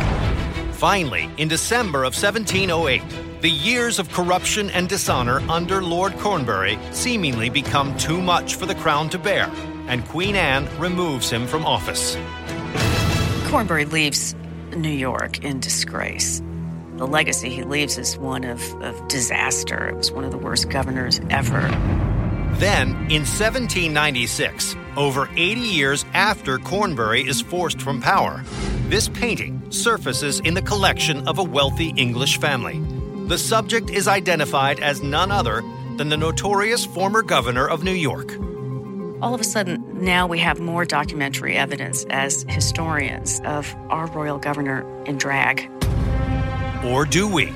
Finally, 0.75 1.31
in 1.39 1.49
December 1.49 2.05
of 2.05 2.15
1708, 2.15 3.03
the 3.41 3.51
years 3.51 4.01
of 4.01 4.11
corruption 4.11 4.69
and 4.71 4.89
dishonor 4.89 5.41
under 5.49 5.81
Lord 5.81 6.17
Cornbury 6.19 6.79
seemingly 6.91 7.49
become 7.49 7.97
too 7.97 8.21
much 8.21 8.57
for 8.57 8.67
the 8.67 8.75
crown 8.75 9.09
to 9.11 9.19
bear, 9.19 9.49
and 9.87 10.05
Queen 10.09 10.35
Anne 10.35 10.69
removes 10.81 11.31
him 11.31 11.47
from 11.47 11.65
office. 11.65 12.17
Cornbury 13.49 13.85
leaves 13.85 14.35
New 14.77 14.91
York 14.91 15.45
in 15.45 15.61
disgrace. 15.61 16.43
The 16.97 17.07
legacy 17.07 17.49
he 17.49 17.63
leaves 17.63 17.97
is 17.97 18.19
one 18.19 18.43
of, 18.43 18.61
of 18.83 19.07
disaster. 19.07 19.89
It 19.89 19.95
was 19.95 20.11
one 20.11 20.25
of 20.25 20.33
the 20.33 20.39
worst 20.39 20.69
governors 20.69 21.21
ever. 21.31 21.61
Then, 22.59 22.89
in 23.09 23.23
1796, 23.23 24.75
over 24.97 25.29
80 25.37 25.61
years 25.61 26.05
after 26.13 26.59
Cornbury 26.59 27.23
is 27.23 27.41
forced 27.41 27.81
from 27.81 28.03
power, 28.03 28.43
this 28.89 29.09
painting 29.09 29.65
surfaces 29.71 30.41
in 30.41 30.55
the 30.55 30.63
collection 30.63 31.29
of 31.29 31.39
a 31.39 31.45
wealthy 31.45 31.91
English 31.91 32.39
family. 32.41 32.83
The 33.29 33.37
subject 33.37 33.91
is 33.91 34.09
identified 34.09 34.81
as 34.81 35.03
none 35.03 35.31
other 35.31 35.63
than 35.99 36.09
the 36.09 36.17
notorious 36.17 36.87
former 36.87 37.21
governor 37.21 37.69
of 37.69 37.85
New 37.85 37.93
York. 37.93 38.33
All 39.21 39.35
of 39.35 39.41
a 39.43 39.45
sudden, 39.45 39.85
now 40.03 40.27
we 40.27 40.39
have 40.39 40.61
more 40.61 40.87
documentary 40.87 41.55
evidence 41.55 42.07
as 42.09 42.47
historians 42.49 43.43
of 43.45 43.77
our 43.91 44.07
royal 44.07 44.39
governor 44.39 44.83
in 45.05 45.19
drag. 45.19 45.71
Or 46.87 47.05
do 47.05 47.29
we? 47.29 47.53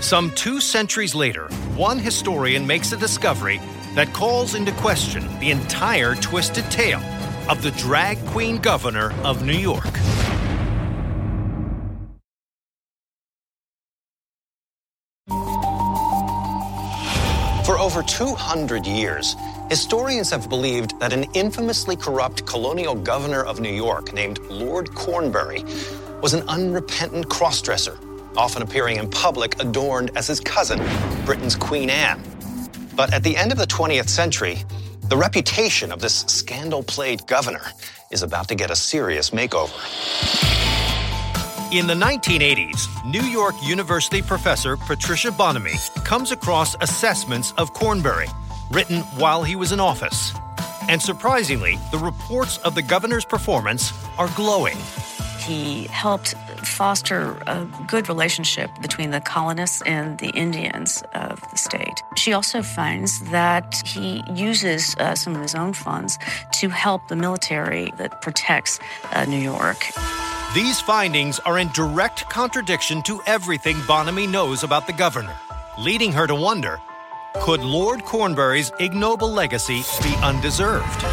Some 0.00 0.30
two 0.30 0.62
centuries 0.62 1.14
later, 1.14 1.48
one 1.76 1.98
historian 1.98 2.66
makes 2.66 2.92
a 2.92 2.96
discovery 2.96 3.60
that 3.94 4.14
calls 4.14 4.54
into 4.54 4.72
question 4.72 5.38
the 5.38 5.50
entire 5.50 6.14
twisted 6.14 6.64
tale 6.70 7.02
of 7.50 7.60
the 7.60 7.72
drag 7.72 8.24
queen 8.28 8.56
governor 8.56 9.12
of 9.22 9.44
New 9.44 9.52
York. 9.52 9.92
Over 17.96 18.06
200 18.06 18.86
years, 18.86 19.36
historians 19.70 20.28
have 20.28 20.50
believed 20.50 21.00
that 21.00 21.14
an 21.14 21.24
infamously 21.32 21.96
corrupt 21.96 22.44
colonial 22.44 22.94
governor 22.94 23.42
of 23.42 23.58
New 23.58 23.72
York 23.72 24.12
named 24.12 24.38
Lord 24.50 24.94
Cornbury 24.94 25.64
was 26.20 26.34
an 26.34 26.46
unrepentant 26.46 27.26
crossdresser, 27.30 27.96
often 28.36 28.60
appearing 28.60 28.98
in 28.98 29.08
public 29.08 29.58
adorned 29.62 30.10
as 30.14 30.26
his 30.26 30.40
cousin, 30.40 30.78
Britain's 31.24 31.56
Queen 31.56 31.88
Anne. 31.88 32.22
But 32.94 33.14
at 33.14 33.22
the 33.22 33.34
end 33.34 33.50
of 33.50 33.56
the 33.56 33.66
20th 33.66 34.10
century, 34.10 34.58
the 35.08 35.16
reputation 35.16 35.90
of 35.90 36.00
this 36.00 36.20
scandal 36.26 36.82
plagued 36.82 37.26
governor 37.26 37.62
is 38.10 38.22
about 38.22 38.46
to 38.48 38.54
get 38.54 38.70
a 38.70 38.76
serious 38.76 39.30
makeover. 39.30 39.72
In 41.72 41.88
the 41.88 41.94
1980s, 41.94 43.04
New 43.04 43.22
York 43.22 43.56
University 43.60 44.22
professor 44.22 44.76
Patricia 44.76 45.32
Bonomi 45.32 45.76
comes 46.04 46.30
across 46.30 46.76
assessments 46.80 47.52
of 47.58 47.72
Cornbury, 47.72 48.28
written 48.70 49.00
while 49.18 49.42
he 49.42 49.56
was 49.56 49.72
in 49.72 49.80
office. 49.80 50.32
And 50.88 51.02
surprisingly, 51.02 51.76
the 51.90 51.98
reports 51.98 52.58
of 52.58 52.76
the 52.76 52.82
governor's 52.82 53.24
performance 53.24 53.92
are 54.16 54.28
glowing. 54.36 54.76
He 55.40 55.84
helped 55.88 56.36
foster 56.64 57.36
a 57.48 57.64
good 57.88 58.08
relationship 58.08 58.70
between 58.80 59.10
the 59.10 59.20
colonists 59.20 59.82
and 59.82 60.18
the 60.18 60.30
Indians 60.30 61.02
of 61.14 61.40
the 61.50 61.58
state. 61.58 62.00
She 62.16 62.32
also 62.32 62.62
finds 62.62 63.20
that 63.30 63.82
he 63.84 64.22
uses 64.32 64.94
uh, 65.00 65.16
some 65.16 65.34
of 65.34 65.42
his 65.42 65.56
own 65.56 65.72
funds 65.72 66.16
to 66.54 66.68
help 66.68 67.08
the 67.08 67.16
military 67.16 67.92
that 67.98 68.22
protects 68.22 68.78
uh, 69.10 69.24
New 69.24 69.40
York. 69.40 69.84
These 70.56 70.80
findings 70.80 71.38
are 71.40 71.58
in 71.58 71.68
direct 71.74 72.30
contradiction 72.30 73.02
to 73.02 73.20
everything 73.26 73.76
Bonomi 73.86 74.26
knows 74.26 74.64
about 74.64 74.86
the 74.86 74.94
governor, 74.94 75.36
leading 75.78 76.12
her 76.12 76.26
to 76.26 76.34
wonder 76.34 76.80
could 77.42 77.60
Lord 77.60 78.06
Cornbury's 78.06 78.72
ignoble 78.80 79.30
legacy 79.30 79.82
be 80.02 80.14
undeserved? 80.22 81.04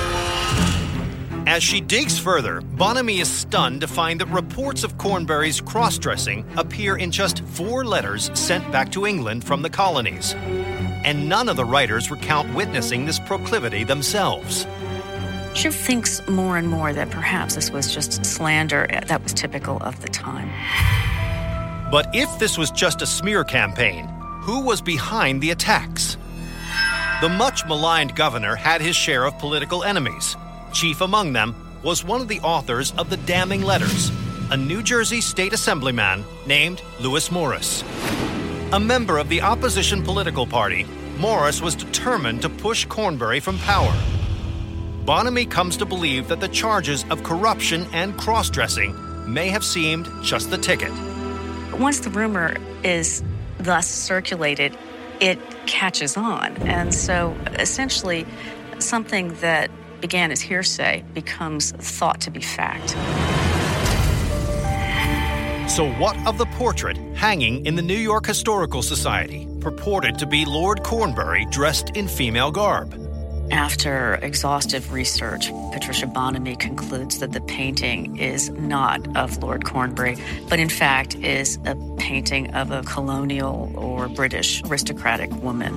As 1.45 1.61
she 1.61 1.81
digs 1.81 2.17
further, 2.17 2.61
Bonomi 2.61 3.19
is 3.19 3.29
stunned 3.29 3.81
to 3.81 3.87
find 3.87 4.21
that 4.21 4.27
reports 4.27 4.85
of 4.85 4.97
Cornbury's 4.97 5.59
cross 5.59 5.97
dressing 5.97 6.45
appear 6.55 6.95
in 6.95 7.11
just 7.11 7.41
four 7.41 7.83
letters 7.83 8.31
sent 8.39 8.71
back 8.71 8.93
to 8.93 9.05
England 9.05 9.43
from 9.43 9.61
the 9.61 9.69
colonies. 9.69 10.35
And 11.03 11.27
none 11.27 11.49
of 11.49 11.57
the 11.57 11.65
writers 11.65 12.09
recount 12.09 12.55
witnessing 12.55 13.05
this 13.05 13.19
proclivity 13.19 13.83
themselves. 13.83 14.65
She 15.53 15.69
thinks 15.69 16.25
more 16.27 16.57
and 16.57 16.67
more 16.67 16.93
that 16.93 17.11
perhaps 17.11 17.55
this 17.55 17.69
was 17.69 17.93
just 17.93 18.25
slander 18.25 18.87
that 19.07 19.21
was 19.21 19.33
typical 19.33 19.77
of 19.83 19.99
the 20.01 20.09
time. 20.09 20.49
But 21.91 22.09
if 22.13 22.39
this 22.39 22.57
was 22.57 22.71
just 22.71 23.01
a 23.01 23.05
smear 23.05 23.43
campaign, 23.43 24.07
who 24.41 24.61
was 24.61 24.81
behind 24.81 25.41
the 25.41 25.51
attacks? 25.51 26.17
The 27.21 27.29
much 27.29 27.65
maligned 27.65 28.15
governor 28.15 28.55
had 28.55 28.81
his 28.81 28.95
share 28.95 29.25
of 29.25 29.37
political 29.37 29.83
enemies. 29.83 30.35
Chief 30.73 31.01
among 31.01 31.33
them 31.33 31.55
was 31.83 32.03
one 32.03 32.19
of 32.19 32.27
the 32.27 32.39
authors 32.41 32.91
of 32.97 33.09
the 33.09 33.17
damning 33.17 33.61
letters, 33.61 34.11
a 34.49 34.57
New 34.57 34.81
Jersey 34.81 35.21
state 35.21 35.53
assemblyman 35.53 36.25
named 36.47 36.81
Lewis 36.99 37.31
Morris. 37.31 37.83
A 38.73 38.79
member 38.79 39.19
of 39.19 39.29
the 39.29 39.41
opposition 39.41 40.01
political 40.01 40.47
party, 40.47 40.85
Morris 41.17 41.61
was 41.61 41.75
determined 41.75 42.41
to 42.41 42.49
push 42.49 42.85
Cornbury 42.85 43.39
from 43.39 43.59
power. 43.59 43.93
Bonomi 45.05 45.45
comes 45.45 45.75
to 45.77 45.85
believe 45.85 46.29
that 46.29 46.39
the 46.39 46.47
charges 46.47 47.03
of 47.09 47.23
corruption 47.23 47.85
and 47.91 48.17
cross 48.17 48.49
dressing 48.49 48.95
may 49.31 49.49
have 49.49 49.63
seemed 49.63 50.07
just 50.23 50.49
the 50.49 50.57
ticket. 50.57 50.91
Once 51.77 51.99
the 51.99 52.09
rumor 52.09 52.55
is 52.83 53.21
thus 53.57 53.85
circulated, 53.85 54.77
it 55.19 55.39
catches 55.65 56.15
on. 56.15 56.55
And 56.63 56.93
so 56.93 57.35
essentially, 57.59 58.25
something 58.79 59.33
that 59.35 59.69
began 59.99 60.31
as 60.31 60.39
hearsay 60.39 61.03
becomes 61.13 61.73
thought 61.73 62.21
to 62.21 62.31
be 62.31 62.41
fact. 62.41 62.91
So, 65.69 65.89
what 65.93 66.15
of 66.25 66.37
the 66.37 66.45
portrait 66.57 66.97
hanging 67.15 67.65
in 67.65 67.75
the 67.75 67.81
New 67.81 67.97
York 67.97 68.25
Historical 68.25 68.81
Society, 68.81 69.47
purported 69.59 70.17
to 70.19 70.25
be 70.25 70.45
Lord 70.45 70.83
Cornbury 70.83 71.45
dressed 71.49 71.89
in 71.91 72.07
female 72.07 72.51
garb? 72.51 73.02
After 73.51 74.15
exhaustive 74.15 74.91
research, 74.93 75.49
Patricia 75.71 76.07
Bonomi 76.07 76.55
concludes 76.55 77.19
that 77.19 77.33
the 77.33 77.41
painting 77.41 78.17
is 78.17 78.49
not 78.51 79.15
of 79.17 79.41
Lord 79.43 79.65
Cornbury, 79.65 80.17
but 80.49 80.59
in 80.59 80.69
fact 80.69 81.15
is 81.15 81.59
a 81.65 81.75
painting 81.97 82.53
of 82.55 82.71
a 82.71 82.81
colonial 82.83 83.71
or 83.75 84.07
British 84.07 84.63
aristocratic 84.63 85.31
woman. 85.43 85.73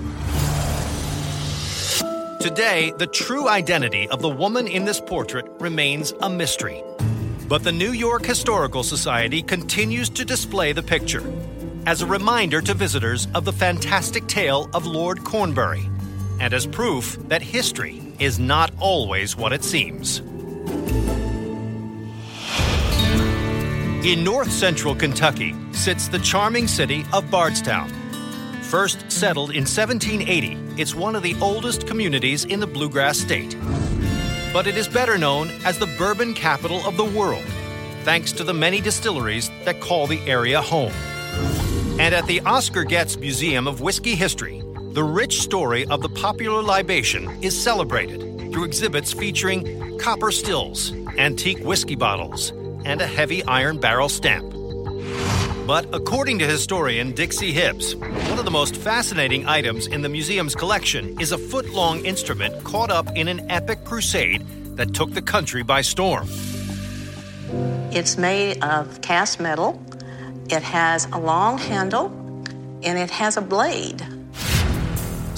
Today, 2.41 2.93
the 2.99 3.09
true 3.13 3.49
identity 3.49 4.09
of 4.09 4.23
the 4.23 4.29
woman 4.29 4.69
in 4.69 4.85
this 4.85 5.01
portrait 5.01 5.47
remains 5.59 6.15
a 6.21 6.31
mystery. 6.31 6.83
But 7.49 7.65
the 7.65 7.73
New 7.73 7.93
York 7.93 8.25
Historical 8.25 8.85
Society 8.85 9.43
continues 9.43 10.09
to 10.11 10.25
display 10.25 10.73
the 10.73 10.83
picture 10.83 11.25
as 11.87 12.03
a 12.03 12.07
reminder 12.07 12.61
to 12.61 12.75
visitors 12.75 13.29
of 13.35 13.45
the 13.45 13.53
fantastic 13.53 14.27
tale 14.27 14.71
of 14.73 14.87
Lord 14.87 15.25
Cornbury 15.25 15.89
and 16.41 16.53
as 16.53 16.67
proof 16.67 17.17
that 17.29 17.43
history 17.43 18.03
is 18.19 18.39
not 18.39 18.71
always 18.79 19.37
what 19.37 19.53
it 19.53 19.65
seems. 19.65 20.21
In 24.07 24.23
north 24.23 24.53
central 24.53 24.95
Kentucky 24.95 25.55
sits 25.73 26.09
the 26.09 26.21
charming 26.21 26.69
city 26.69 27.05
of 27.13 27.29
Bardstown. 27.31 27.91
First 28.63 29.11
settled 29.11 29.51
in 29.51 29.65
1780, 29.65 30.81
it's 30.81 30.95
one 30.95 31.17
of 31.17 31.23
the 31.23 31.35
oldest 31.41 31.87
communities 31.87 32.45
in 32.45 32.61
the 32.61 32.67
Bluegrass 32.67 33.19
State. 33.19 33.57
But 34.53 34.67
it 34.67 34.77
is 34.77 34.87
better 34.89 35.19
known 35.19 35.51
as 35.65 35.79
the 35.79 35.87
bourbon 35.99 36.35
capital 36.35 36.87
of 36.87 36.97
the 36.97 37.05
world, 37.05 37.45
thanks 38.05 38.33
to 38.33 38.45
the 38.45 38.55
many 38.55 38.81
distilleries 38.81 39.51
that 39.65 39.81
call 39.81 40.07
the 40.07 40.21
area 40.21 40.63
home. 40.63 40.93
And 41.99 42.15
at 42.15 42.27
the 42.27 42.41
Oscar 42.43 42.85
Getz 42.85 43.17
Museum 43.17 43.67
of 43.67 43.81
Whiskey 43.81 44.15
History, 44.15 44.63
the 44.97 45.05
rich 45.05 45.43
story 45.43 45.85
of 45.89 46.01
the 46.01 46.09
popular 46.09 46.63
libation 46.63 47.29
is 47.43 47.55
celebrated 47.55 48.19
through 48.51 48.65
exhibits 48.65 49.13
featuring 49.13 49.99
copper 49.99 50.33
stills, 50.33 50.91
antique 51.19 51.59
whiskey 51.59 51.95
bottles, 51.95 52.49
and 52.87 53.03
a 53.03 53.07
heavy 53.07 53.45
iron 53.45 53.79
barrel 53.79 54.09
stamp. 54.09 54.51
But 55.67 55.87
according 55.95 56.39
to 56.39 56.47
historian 56.47 57.13
Dixie 57.13 57.53
Hibbs, 57.53 57.95
one 57.95 58.39
of 58.39 58.47
the 58.47 58.51
most 58.51 58.75
fascinating 58.75 59.47
items 59.47 59.87
in 59.87 60.01
the 60.01 60.09
museum's 60.09 60.55
collection 60.55 61.21
is 61.21 61.31
a 61.31 61.37
foot 61.37 61.69
long 61.69 62.03
instrument 62.07 62.65
caught 62.65 62.91
up 62.91 63.15
in 63.15 63.29
an 63.29 63.51
epic 63.51 63.85
crusade 63.85 64.47
that 64.79 64.95
took 64.95 65.13
the 65.13 65.21
country 65.21 65.63
by 65.63 65.83
storm. 65.83 66.27
It's 67.93 68.17
made 68.17 68.65
of 68.65 69.03
cast 69.03 69.41
metal, 69.41 69.79
it 70.49 70.63
has 70.63 71.05
a 71.13 71.19
long 71.19 71.59
handle, 71.59 72.07
and 72.83 72.99
it 72.99 73.11
has 73.11 73.37
a 73.37 73.43
blade. 73.43 74.16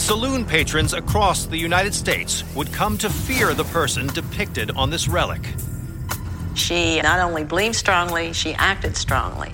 Saloon 0.08 0.42
patrons 0.42 0.94
across 0.94 1.44
the 1.44 1.58
United 1.58 1.94
States 1.94 2.42
would 2.54 2.72
come 2.72 2.96
to 2.96 3.10
fear 3.10 3.52
the 3.52 3.64
person 3.64 4.06
depicted 4.06 4.70
on 4.70 4.88
this 4.88 5.06
relic. 5.06 5.42
She 6.54 6.98
not 7.02 7.20
only 7.20 7.44
believed 7.44 7.74
strongly, 7.76 8.32
she 8.32 8.54
acted 8.54 8.96
strongly. 8.96 9.52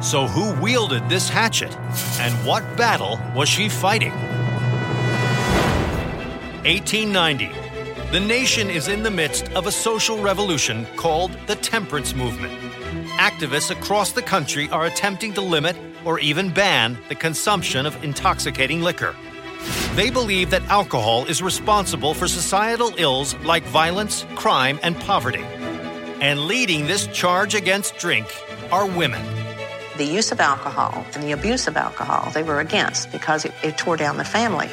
So, 0.00 0.28
who 0.28 0.52
wielded 0.62 1.08
this 1.08 1.28
hatchet? 1.28 1.76
And 2.20 2.32
what 2.46 2.62
battle 2.76 3.18
was 3.34 3.48
she 3.48 3.68
fighting? 3.68 4.12
1890. 6.62 7.50
The 8.12 8.20
nation 8.20 8.70
is 8.70 8.86
in 8.86 9.02
the 9.02 9.10
midst 9.10 9.50
of 9.54 9.66
a 9.66 9.72
social 9.72 10.22
revolution 10.22 10.86
called 10.94 11.36
the 11.48 11.56
temperance 11.56 12.14
movement. 12.14 12.52
Activists 13.18 13.72
across 13.72 14.12
the 14.12 14.22
country 14.22 14.68
are 14.68 14.86
attempting 14.86 15.32
to 15.32 15.40
limit 15.40 15.76
or 16.04 16.20
even 16.20 16.50
ban 16.50 16.96
the 17.08 17.16
consumption 17.16 17.84
of 17.84 18.04
intoxicating 18.04 18.80
liquor. 18.80 19.16
They 19.94 20.08
believe 20.08 20.48
that 20.52 20.62
alcohol 20.70 21.26
is 21.26 21.42
responsible 21.42 22.14
for 22.14 22.26
societal 22.26 22.94
ills 22.96 23.34
like 23.44 23.62
violence, 23.64 24.24
crime, 24.36 24.80
and 24.82 24.98
poverty. 25.00 25.44
And 26.22 26.46
leading 26.46 26.86
this 26.86 27.06
charge 27.08 27.54
against 27.54 27.98
drink 27.98 28.26
are 28.70 28.86
women. 28.86 29.22
The 29.98 30.06
use 30.06 30.32
of 30.32 30.40
alcohol 30.40 31.04
and 31.12 31.22
the 31.22 31.32
abuse 31.32 31.66
of 31.68 31.76
alcohol, 31.76 32.30
they 32.30 32.42
were 32.42 32.58
against 32.58 33.12
because 33.12 33.44
it, 33.44 33.52
it 33.62 33.76
tore 33.76 33.98
down 33.98 34.16
the 34.16 34.24
family. 34.24 34.68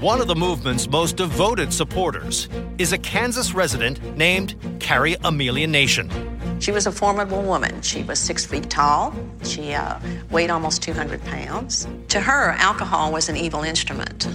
One 0.00 0.20
of 0.20 0.26
the 0.26 0.36
movement's 0.36 0.86
most 0.90 1.16
devoted 1.16 1.72
supporters 1.72 2.50
is 2.76 2.92
a 2.92 2.98
Kansas 2.98 3.54
resident 3.54 4.18
named 4.18 4.54
Carrie 4.80 5.16
Amelia 5.24 5.66
Nation. 5.66 6.10
She 6.60 6.72
was 6.72 6.86
a 6.86 6.92
formidable 6.92 7.42
woman. 7.42 7.82
She 7.82 8.02
was 8.02 8.18
six 8.18 8.44
feet 8.44 8.68
tall. 8.68 9.14
She 9.44 9.74
uh, 9.74 9.98
weighed 10.30 10.50
almost 10.50 10.82
200 10.82 11.24
pounds. 11.24 11.86
To 12.08 12.20
her, 12.20 12.52
alcohol 12.58 13.12
was 13.12 13.28
an 13.28 13.36
evil 13.36 13.62
instrument. 13.62 14.26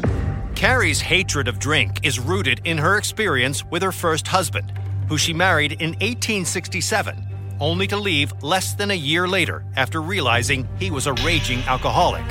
Carrie's 0.56 1.02
hatred 1.02 1.48
of 1.48 1.60
drink 1.60 2.00
is 2.04 2.20
rooted 2.20 2.62
in 2.64 2.78
her 2.78 2.98
experience 2.98 3.66
with 3.66 3.82
her 3.82 3.92
first 3.92 4.28
husband, 4.28 4.72
who 5.10 5.18
she 5.18 5.34
married 5.34 5.74
in 5.74 5.90
1867, 5.92 7.18
only 7.60 7.88
to 7.88 7.98
leave 7.98 8.32
less 8.42 8.74
than 8.74 8.92
a 8.92 8.96
year 8.96 9.28
later 9.28 9.66
after 9.76 10.02
realizing 10.02 10.68
he 10.80 10.90
was 10.90 11.08
a 11.08 11.14
raging 11.16 11.60
alcoholic. 11.64 12.24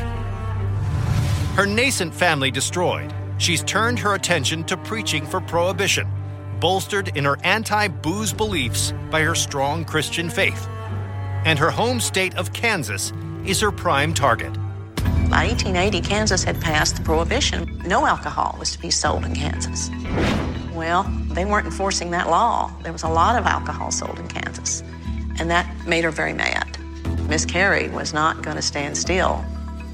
Her 1.55 1.66
nascent 1.66 2.14
family 2.14 2.51
destroyed, 2.51 3.12
she's 3.36 3.62
turned 3.64 3.99
her 3.99 4.14
attention 4.14 4.64
to 4.64 4.78
preaching 4.78 5.26
for 5.26 5.40
prohibition, 5.43 6.09
bolstered 6.62 7.08
in 7.16 7.24
her 7.24 7.36
anti 7.42 7.88
booze 7.88 8.32
beliefs 8.32 8.94
by 9.10 9.20
her 9.20 9.34
strong 9.34 9.84
Christian 9.84 10.30
faith. 10.30 10.68
And 11.44 11.58
her 11.58 11.72
home 11.72 11.98
state 11.98 12.36
of 12.36 12.52
Kansas 12.52 13.12
is 13.44 13.60
her 13.60 13.72
prime 13.72 14.14
target. 14.14 14.52
By 15.28 15.48
1880, 15.48 16.00
Kansas 16.02 16.44
had 16.44 16.60
passed 16.60 16.96
the 16.96 17.02
prohibition. 17.02 17.82
No 17.84 18.06
alcohol 18.06 18.54
was 18.60 18.70
to 18.70 18.78
be 18.78 18.92
sold 18.92 19.24
in 19.24 19.34
Kansas. 19.34 19.90
Well, 20.72 21.02
they 21.32 21.44
weren't 21.44 21.66
enforcing 21.66 22.12
that 22.12 22.28
law. 22.28 22.72
There 22.84 22.92
was 22.92 23.02
a 23.02 23.08
lot 23.08 23.36
of 23.36 23.44
alcohol 23.44 23.90
sold 23.90 24.20
in 24.20 24.28
Kansas, 24.28 24.82
and 25.40 25.50
that 25.50 25.66
made 25.84 26.04
her 26.04 26.12
very 26.12 26.32
mad. 26.32 26.78
Miss 27.28 27.44
Carrie 27.44 27.88
was 27.88 28.14
not 28.14 28.42
going 28.42 28.56
to 28.56 28.62
stand 28.62 28.96
still 28.96 29.44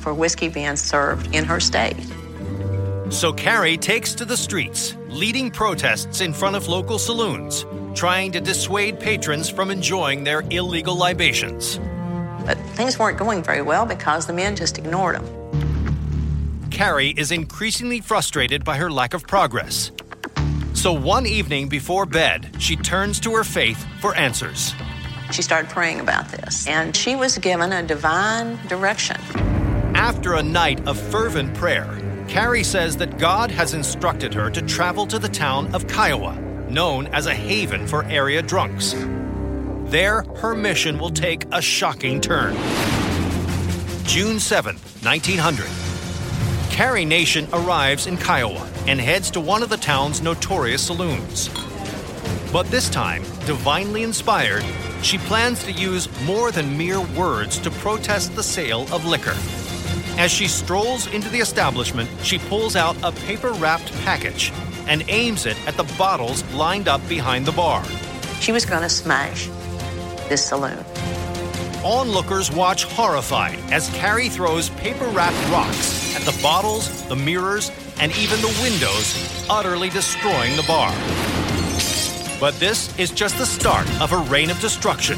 for 0.01 0.13
whiskey 0.13 0.49
being 0.49 0.77
served 0.77 1.35
in 1.35 1.47
her 1.47 1.61
state. 1.61 1.97
So 3.09 3.33
Carrie 3.33 3.79
takes 3.79 4.13
to 4.17 4.27
the 4.27 4.37
streets, 4.37 4.95
leading 5.19 5.51
protests 5.51 6.21
in 6.21 6.33
front 6.33 6.55
of 6.55 6.69
local 6.69 6.97
saloons, 6.97 7.67
trying 7.93 8.31
to 8.31 8.41
dissuade 8.41 9.01
patrons 9.01 9.51
from 9.51 9.69
enjoying 9.69 10.23
their 10.23 10.43
illegal 10.51 10.95
libations. 10.95 11.81
But 12.47 12.57
things 12.77 13.01
weren't 13.01 13.19
going 13.19 13.43
very 13.43 13.61
well 13.61 13.85
because 13.85 14.27
the 14.27 14.33
men 14.33 14.55
just 14.55 14.79
ignored 14.79 15.17
them. 15.17 16.71
Carrie 16.71 17.15
is 17.17 17.33
increasingly 17.33 18.01
frustrated 18.01 18.65
by 18.65 18.77
her 18.77 18.93
lack 18.93 19.13
of 19.13 19.27
progress. 19.27 19.91
So 20.75 20.93
one 20.93 21.27
evening 21.27 21.69
before 21.69 22.07
bed, 22.07 22.55
she 22.61 22.77
turns 22.77 23.19
to 23.21 23.35
her 23.35 23.43
faith 23.43 23.85
for 24.01 24.15
answers. 24.15 24.73
She 25.33 25.43
started 25.43 25.69
praying 25.69 25.99
about 25.99 26.29
this, 26.29 26.69
and 26.69 26.97
she 26.97 27.17
was 27.17 27.37
given 27.39 27.73
a 27.73 27.83
divine 27.83 28.57
direction. 28.69 29.17
After 29.97 30.35
a 30.35 30.43
night 30.45 30.87
of 30.87 30.97
fervent 30.97 31.55
prayer, 31.55 31.99
Carrie 32.29 32.63
says 32.63 32.99
that 32.99 33.19
God 33.19 33.51
has 33.51 33.73
instructed 33.73 34.35
her 34.35 34.51
to 34.51 34.61
travel 34.61 35.07
to 35.07 35.19
the 35.19 35.31
town 35.31 35.75
of 35.75 35.87
Kiowa, 35.89 36.37
known 36.69 37.07
as 37.09 37.25
a 37.25 37.35
haven 37.35 37.87
for 37.87 38.05
area 38.05 38.43
drunks. 38.43 38.95
There, 39.87 40.23
her 40.37 40.55
mission 40.55 40.99
will 40.99 41.11
take 41.11 41.47
a 41.53 41.63
shocking 41.63 42.21
turn. 42.21 42.55
June 44.05 44.39
7, 44.39 44.77
1900. 44.77 45.67
Carrie 46.71 47.07
Nation 47.07 47.49
arrives 47.55 48.07
in 48.07 48.19
Kiowa 48.19 48.69
and 48.87 49.01
heads 49.01 49.31
to 49.31 49.41
one 49.41 49.63
of 49.63 49.71
the 49.71 49.79
town's 49.79 50.21
notorious 50.21 50.87
saloons. 50.87 51.49
But 52.53 52.67
this 52.67 52.91
time, 52.91 53.23
divinely 53.47 54.03
inspired, 54.03 54.65
she 55.03 55.17
plans 55.17 55.65
to 55.65 55.73
use 55.73 56.09
more 56.25 56.53
than 56.53 56.77
mere 56.77 57.01
words 57.01 57.59
to 57.61 57.71
protest 57.71 58.37
the 58.37 58.43
sale 58.43 58.83
of 58.93 59.07
liquor. 59.07 59.35
As 60.19 60.33
she 60.33 60.49
strolls 60.49 61.07
into 61.07 61.29
the 61.29 61.39
establishment, 61.39 62.11
she 62.25 62.39
pulls 62.39 62.75
out 62.75 62.97
a 63.05 63.13
paper 63.13 63.53
wrapped 63.53 63.93
package 64.03 64.53
and 64.89 65.05
aims 65.07 65.47
it 65.47 65.57
at 65.69 65.77
the 65.77 65.85
bottles 65.97 66.43
lined 66.53 66.89
up 66.89 67.09
behind 67.09 67.47
the 67.47 67.53
bar. 67.53 67.85
She 68.41 68.51
was 68.51 68.67
going 68.67 68.83
to 68.83 68.89
smash 68.89 69.47
this 70.29 70.45
saloon. 70.45 70.85
Onlookers 71.85 72.51
watch 72.51 72.83
horrified 72.83 73.61
as 73.71 73.91
Carrie 73.91 74.29
throws 74.29 74.71
paper 74.71 75.07
wrapped 75.07 75.53
rocks 75.53 76.17
at 76.17 76.23
the 76.23 76.37
bottles, 76.43 77.07
the 77.07 77.15
mirrors, 77.15 77.71
and 78.01 78.11
even 78.17 78.41
the 78.41 78.59
windows, 78.61 79.47
utterly 79.49 79.89
destroying 79.89 80.57
the 80.57 80.65
bar. 80.67 80.91
But 82.41 82.59
this 82.59 82.93
is 82.99 83.13
just 83.13 83.39
the 83.39 83.47
start 83.47 83.89
of 84.01 84.11
her 84.11 84.23
reign 84.23 84.51
of 84.51 84.59
destruction, 84.61 85.17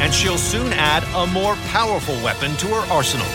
and 0.00 0.14
she'll 0.14 0.38
soon 0.38 0.72
add 0.72 1.04
a 1.14 1.30
more 1.30 1.56
powerful 1.68 2.14
weapon 2.24 2.56
to 2.56 2.68
her 2.68 2.90
arsenal. 2.90 3.26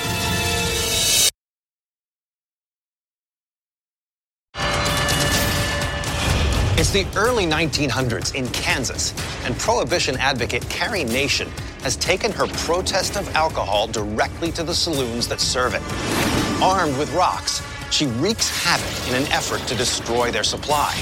It's 6.79 6.91
the 6.91 7.05
early 7.17 7.43
1900s 7.43 8.35
in 8.35 8.47
Kansas, 8.47 9.13
and 9.43 9.53
prohibition 9.59 10.15
advocate 10.15 10.69
Carrie 10.69 11.03
Nation 11.03 11.49
has 11.81 11.97
taken 11.97 12.31
her 12.31 12.47
protest 12.47 13.17
of 13.17 13.27
alcohol 13.35 13.87
directly 13.87 14.49
to 14.53 14.63
the 14.63 14.73
saloons 14.73 15.27
that 15.27 15.41
serve 15.41 15.73
it. 15.73 15.81
Armed 16.63 16.97
with 16.97 17.13
rocks, 17.13 17.61
she 17.91 18.05
wreaks 18.05 18.47
havoc 18.63 19.09
in 19.09 19.21
an 19.21 19.29
effort 19.33 19.59
to 19.67 19.75
destroy 19.75 20.31
their 20.31 20.45
supply. 20.45 20.97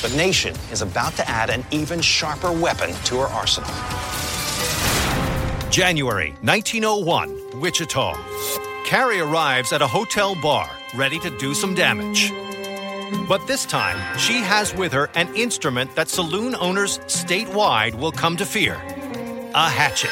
But 0.00 0.14
Nation 0.14 0.54
is 0.72 0.80
about 0.80 1.16
to 1.16 1.28
add 1.28 1.50
an 1.50 1.66
even 1.70 2.00
sharper 2.00 2.50
weapon 2.50 2.94
to 3.04 3.18
her 3.18 3.26
arsenal. 3.26 3.68
January 5.70 6.30
1901, 6.40 7.60
Wichita. 7.60 8.16
Carrie 8.86 9.20
arrives 9.20 9.74
at 9.74 9.82
a 9.82 9.86
hotel 9.86 10.34
bar, 10.40 10.70
ready 10.94 11.18
to 11.18 11.28
do 11.36 11.52
some 11.52 11.74
damage. 11.74 12.32
But 13.28 13.46
this 13.46 13.64
time, 13.64 14.18
she 14.18 14.38
has 14.38 14.74
with 14.74 14.92
her 14.92 15.10
an 15.14 15.34
instrument 15.34 15.94
that 15.96 16.08
saloon 16.08 16.54
owners 16.54 16.98
statewide 17.00 17.94
will 17.94 18.12
come 18.12 18.36
to 18.36 18.46
fear 18.46 18.74
a 19.54 19.68
hatchet. 19.68 20.10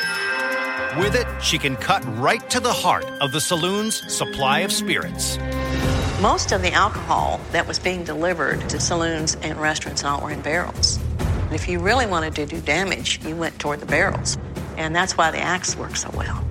With 0.98 1.14
it, 1.14 1.26
she 1.42 1.58
can 1.58 1.76
cut 1.76 2.02
right 2.18 2.48
to 2.50 2.60
the 2.60 2.72
heart 2.72 3.04
of 3.20 3.30
the 3.32 3.40
saloon's 3.40 4.12
supply 4.12 4.60
of 4.60 4.72
spirits. 4.72 5.38
Most 6.20 6.50
of 6.50 6.62
the 6.62 6.72
alcohol 6.72 7.40
that 7.52 7.68
was 7.68 7.78
being 7.78 8.02
delivered 8.02 8.68
to 8.70 8.80
saloons 8.80 9.36
and 9.42 9.60
restaurants 9.60 10.02
all 10.02 10.20
were 10.20 10.32
in 10.32 10.40
barrels. 10.40 10.98
If 11.52 11.68
you 11.68 11.78
really 11.78 12.06
wanted 12.06 12.34
to 12.36 12.46
do 12.46 12.60
damage, 12.60 13.24
you 13.24 13.36
went 13.36 13.58
toward 13.58 13.80
the 13.80 13.86
barrels. 13.86 14.36
And 14.76 14.94
that's 14.96 15.16
why 15.16 15.30
the 15.30 15.38
axe 15.38 15.76
works 15.76 16.02
so 16.02 16.10
well. 16.14 16.47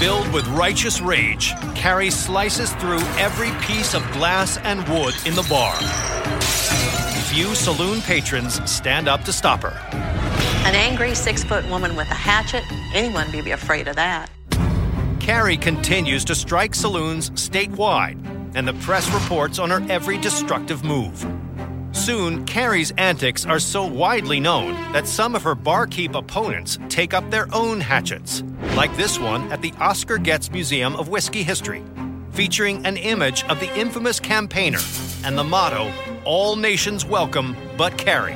Filled 0.00 0.32
with 0.32 0.48
righteous 0.48 1.02
rage, 1.02 1.52
Carrie 1.74 2.10
slices 2.10 2.72
through 2.76 3.00
every 3.18 3.50
piece 3.66 3.92
of 3.92 4.00
glass 4.12 4.56
and 4.56 4.80
wood 4.88 5.12
in 5.26 5.34
the 5.34 5.46
bar. 5.46 5.76
Few 7.24 7.54
saloon 7.54 8.00
patrons 8.00 8.58
stand 8.64 9.08
up 9.08 9.24
to 9.24 9.32
stop 9.34 9.60
her. 9.60 9.78
An 10.66 10.74
angry 10.74 11.14
six 11.14 11.44
foot 11.44 11.68
woman 11.68 11.96
with 11.96 12.10
a 12.10 12.14
hatchet, 12.14 12.64
anyone 12.94 13.30
would 13.30 13.44
be 13.44 13.50
afraid 13.50 13.88
of 13.88 13.96
that. 13.96 14.30
Carrie 15.20 15.58
continues 15.58 16.24
to 16.24 16.34
strike 16.34 16.74
saloons 16.74 17.28
statewide, 17.32 18.16
and 18.54 18.66
the 18.66 18.72
press 18.80 19.06
reports 19.12 19.58
on 19.58 19.68
her 19.68 19.84
every 19.90 20.16
destructive 20.16 20.82
move. 20.82 21.26
Soon, 22.00 22.46
Carrie's 22.46 22.92
antics 22.92 23.44
are 23.44 23.58
so 23.58 23.84
widely 23.84 24.40
known 24.40 24.72
that 24.94 25.06
some 25.06 25.34
of 25.34 25.42
her 25.42 25.54
barkeep 25.54 26.14
opponents 26.14 26.78
take 26.88 27.12
up 27.12 27.30
their 27.30 27.46
own 27.54 27.78
hatchets, 27.78 28.42
like 28.74 28.96
this 28.96 29.18
one 29.18 29.52
at 29.52 29.60
the 29.60 29.74
Oscar 29.78 30.16
Getz 30.16 30.50
Museum 30.50 30.96
of 30.96 31.10
Whiskey 31.10 31.42
History, 31.42 31.84
featuring 32.32 32.86
an 32.86 32.96
image 32.96 33.44
of 33.44 33.60
the 33.60 33.70
infamous 33.78 34.18
campaigner 34.18 34.80
and 35.24 35.36
the 35.36 35.44
motto, 35.44 35.92
All 36.24 36.56
Nations 36.56 37.04
Welcome 37.04 37.54
but 37.76 37.98
Carrie. 37.98 38.32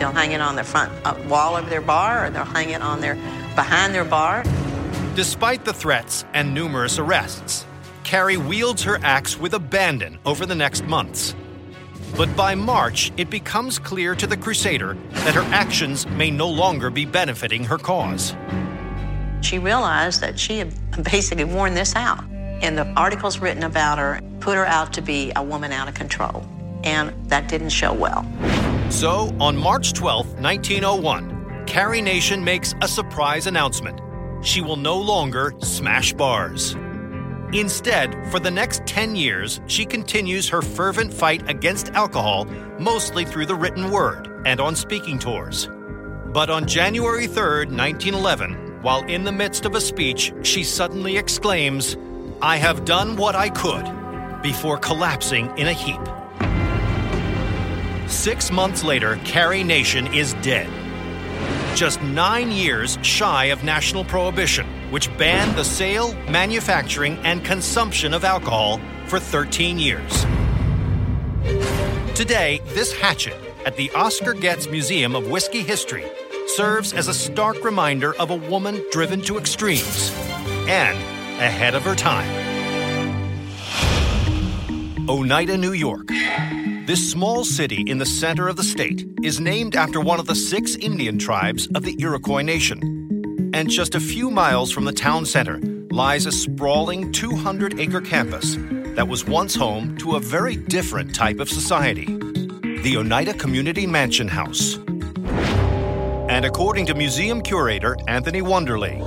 They'll 0.00 0.10
hang 0.10 0.32
it 0.32 0.40
on 0.40 0.56
the 0.56 0.64
front 0.64 0.90
uh, 1.04 1.14
wall 1.28 1.56
of 1.56 1.70
their 1.70 1.80
bar, 1.80 2.26
or 2.26 2.30
they'll 2.30 2.44
hang 2.44 2.70
it 2.70 2.82
on 2.82 3.00
their 3.00 3.14
behind 3.54 3.94
their 3.94 4.04
bar. 4.04 4.42
Despite 5.14 5.64
the 5.64 5.72
threats 5.72 6.24
and 6.34 6.52
numerous 6.52 6.98
arrests, 6.98 7.64
Carrie 8.02 8.36
wields 8.36 8.82
her 8.82 8.98
axe 9.04 9.38
with 9.38 9.54
abandon 9.54 10.18
over 10.26 10.44
the 10.44 10.56
next 10.56 10.84
months. 10.86 11.36
But 12.16 12.34
by 12.36 12.54
March, 12.54 13.12
it 13.16 13.30
becomes 13.30 13.78
clear 13.78 14.14
to 14.14 14.26
the 14.26 14.36
Crusader 14.36 14.96
that 15.10 15.34
her 15.34 15.42
actions 15.54 16.06
may 16.06 16.30
no 16.30 16.48
longer 16.48 16.90
be 16.90 17.04
benefiting 17.04 17.64
her 17.64 17.78
cause. 17.78 18.34
She 19.42 19.58
realized 19.58 20.20
that 20.20 20.38
she 20.38 20.58
had 20.58 20.72
basically 21.04 21.44
worn 21.44 21.74
this 21.74 21.94
out. 21.96 22.24
And 22.62 22.76
the 22.76 22.86
articles 22.88 23.38
written 23.38 23.62
about 23.62 23.98
her 23.98 24.20
put 24.40 24.56
her 24.56 24.66
out 24.66 24.92
to 24.94 25.02
be 25.02 25.32
a 25.34 25.42
woman 25.42 25.72
out 25.72 25.88
of 25.88 25.94
control. 25.94 26.46
And 26.84 27.12
that 27.30 27.48
didn't 27.48 27.70
show 27.70 27.92
well. 27.92 28.26
So, 28.90 29.34
on 29.40 29.56
March 29.56 29.92
12, 29.92 30.40
1901, 30.40 31.64
Carrie 31.66 32.02
Nation 32.02 32.42
makes 32.42 32.74
a 32.82 32.88
surprise 32.88 33.46
announcement. 33.46 34.00
She 34.42 34.60
will 34.60 34.76
no 34.76 34.98
longer 34.98 35.54
smash 35.60 36.12
bars. 36.12 36.74
Instead, 37.52 38.14
for 38.30 38.38
the 38.38 38.50
next 38.50 38.86
10 38.86 39.16
years, 39.16 39.60
she 39.66 39.84
continues 39.84 40.48
her 40.48 40.62
fervent 40.62 41.12
fight 41.12 41.48
against 41.50 41.88
alcohol, 41.90 42.44
mostly 42.78 43.24
through 43.24 43.46
the 43.46 43.54
written 43.54 43.90
word 43.90 44.42
and 44.46 44.60
on 44.60 44.76
speaking 44.76 45.18
tours. 45.18 45.68
But 46.26 46.48
on 46.48 46.64
January 46.64 47.26
3, 47.26 47.66
1911, 47.66 48.82
while 48.82 49.02
in 49.06 49.24
the 49.24 49.32
midst 49.32 49.64
of 49.64 49.74
a 49.74 49.80
speech, 49.80 50.32
she 50.42 50.62
suddenly 50.62 51.16
exclaims, 51.16 51.96
I 52.40 52.56
have 52.56 52.84
done 52.84 53.16
what 53.16 53.34
I 53.34 53.48
could, 53.48 53.84
before 54.42 54.78
collapsing 54.78 55.50
in 55.58 55.66
a 55.66 55.72
heap. 55.72 56.00
Six 58.08 58.52
months 58.52 58.84
later, 58.84 59.16
Carrie 59.24 59.64
Nation 59.64 60.06
is 60.14 60.34
dead. 60.34 60.68
Just 61.74 62.00
nine 62.02 62.52
years 62.52 62.96
shy 63.02 63.46
of 63.46 63.64
national 63.64 64.04
prohibition, 64.04 64.66
which 64.90 65.16
banned 65.16 65.56
the 65.56 65.64
sale, 65.64 66.14
manufacturing, 66.28 67.16
and 67.24 67.44
consumption 67.44 68.12
of 68.12 68.24
alcohol 68.24 68.80
for 69.06 69.18
13 69.18 69.78
years. 69.78 70.26
Today, 72.14 72.60
this 72.66 72.92
hatchet 72.92 73.36
at 73.64 73.76
the 73.76 73.90
Oscar 73.92 74.34
Getz 74.34 74.68
Museum 74.68 75.16
of 75.16 75.28
Whiskey 75.28 75.62
History 75.62 76.04
serves 76.48 76.92
as 76.92 77.08
a 77.08 77.14
stark 77.14 77.64
reminder 77.64 78.14
of 78.16 78.30
a 78.30 78.36
woman 78.36 78.82
driven 78.90 79.20
to 79.22 79.38
extremes 79.38 80.12
and 80.68 80.98
ahead 81.40 81.74
of 81.74 81.82
her 81.82 81.94
time. 81.94 82.28
Oneida, 85.08 85.56
New 85.56 85.72
York. 85.72 86.08
This 86.86 87.10
small 87.10 87.44
city 87.44 87.82
in 87.82 87.98
the 87.98 88.06
center 88.06 88.48
of 88.48 88.56
the 88.56 88.64
state 88.64 89.06
is 89.22 89.40
named 89.40 89.76
after 89.76 90.00
one 90.00 90.20
of 90.20 90.26
the 90.26 90.34
six 90.34 90.76
Indian 90.76 91.18
tribes 91.18 91.68
of 91.74 91.84
the 91.84 91.96
Iroquois 92.00 92.42
Nation. 92.42 92.99
And 93.52 93.68
just 93.68 93.94
a 93.94 94.00
few 94.00 94.30
miles 94.30 94.70
from 94.70 94.84
the 94.84 94.92
town 94.92 95.26
center 95.26 95.58
lies 95.90 96.26
a 96.26 96.32
sprawling 96.32 97.10
200 97.10 97.80
acre 97.80 98.00
campus 98.00 98.56
that 98.94 99.08
was 99.08 99.26
once 99.26 99.54
home 99.54 99.96
to 99.98 100.14
a 100.14 100.20
very 100.20 100.56
different 100.56 101.14
type 101.14 101.40
of 101.40 101.48
society 101.48 102.16
the 102.82 102.96
Oneida 102.96 103.34
Community 103.34 103.86
Mansion 103.86 104.26
House. 104.26 104.76
And 106.30 106.46
according 106.46 106.86
to 106.86 106.94
museum 106.94 107.42
curator 107.42 107.96
Anthony 108.08 108.40
Wonderley, 108.40 109.02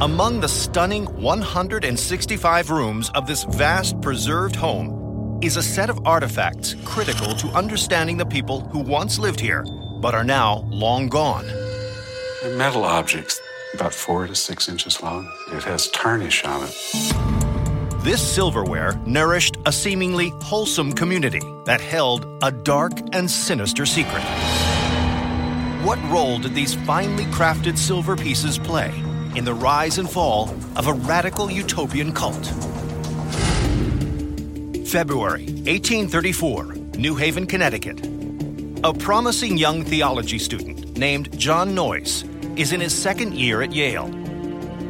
among 0.00 0.40
the 0.40 0.48
stunning 0.48 1.04
165 1.20 2.70
rooms 2.70 3.10
of 3.10 3.26
this 3.26 3.44
vast 3.44 4.00
preserved 4.00 4.56
home 4.56 5.38
is 5.42 5.58
a 5.58 5.62
set 5.62 5.90
of 5.90 6.06
artifacts 6.06 6.76
critical 6.86 7.34
to 7.34 7.48
understanding 7.48 8.16
the 8.16 8.24
people 8.24 8.60
who 8.60 8.78
once 8.78 9.18
lived 9.18 9.40
here 9.40 9.64
but 10.00 10.14
are 10.14 10.24
now 10.24 10.64
long 10.70 11.08
gone. 11.08 11.46
They're 12.42 12.56
metal 12.56 12.84
objects, 12.84 13.38
about 13.80 13.94
four 13.94 14.26
to 14.26 14.34
six 14.34 14.68
inches 14.68 15.02
long. 15.02 15.26
It 15.52 15.62
has 15.62 15.88
tarnish 15.88 16.44
on 16.44 16.64
it. 16.64 18.04
This 18.04 18.20
silverware 18.20 19.00
nourished 19.06 19.56
a 19.64 19.72
seemingly 19.72 20.28
wholesome 20.42 20.92
community 20.92 21.40
that 21.64 21.80
held 21.80 22.26
a 22.42 22.50
dark 22.50 22.92
and 23.14 23.30
sinister 23.30 23.86
secret. 23.86 24.22
What 25.82 25.98
role 26.10 26.38
did 26.38 26.54
these 26.54 26.74
finely 26.74 27.24
crafted 27.24 27.78
silver 27.78 28.16
pieces 28.16 28.58
play 28.58 28.92
in 29.34 29.46
the 29.46 29.54
rise 29.54 29.96
and 29.96 30.10
fall 30.10 30.54
of 30.76 30.86
a 30.86 30.92
radical 30.92 31.50
utopian 31.50 32.12
cult? 32.12 32.46
February 34.86 35.46
1834, 35.64 36.64
New 36.98 37.14
Haven, 37.14 37.46
Connecticut. 37.46 38.04
A 38.84 38.92
promising 38.92 39.56
young 39.56 39.84
theology 39.84 40.38
student 40.38 40.98
named 40.98 41.38
John 41.38 41.74
Noyes 41.74 42.24
is 42.56 42.72
in 42.72 42.80
his 42.80 42.94
second 42.94 43.34
year 43.34 43.62
at 43.62 43.72
Yale. 43.72 44.08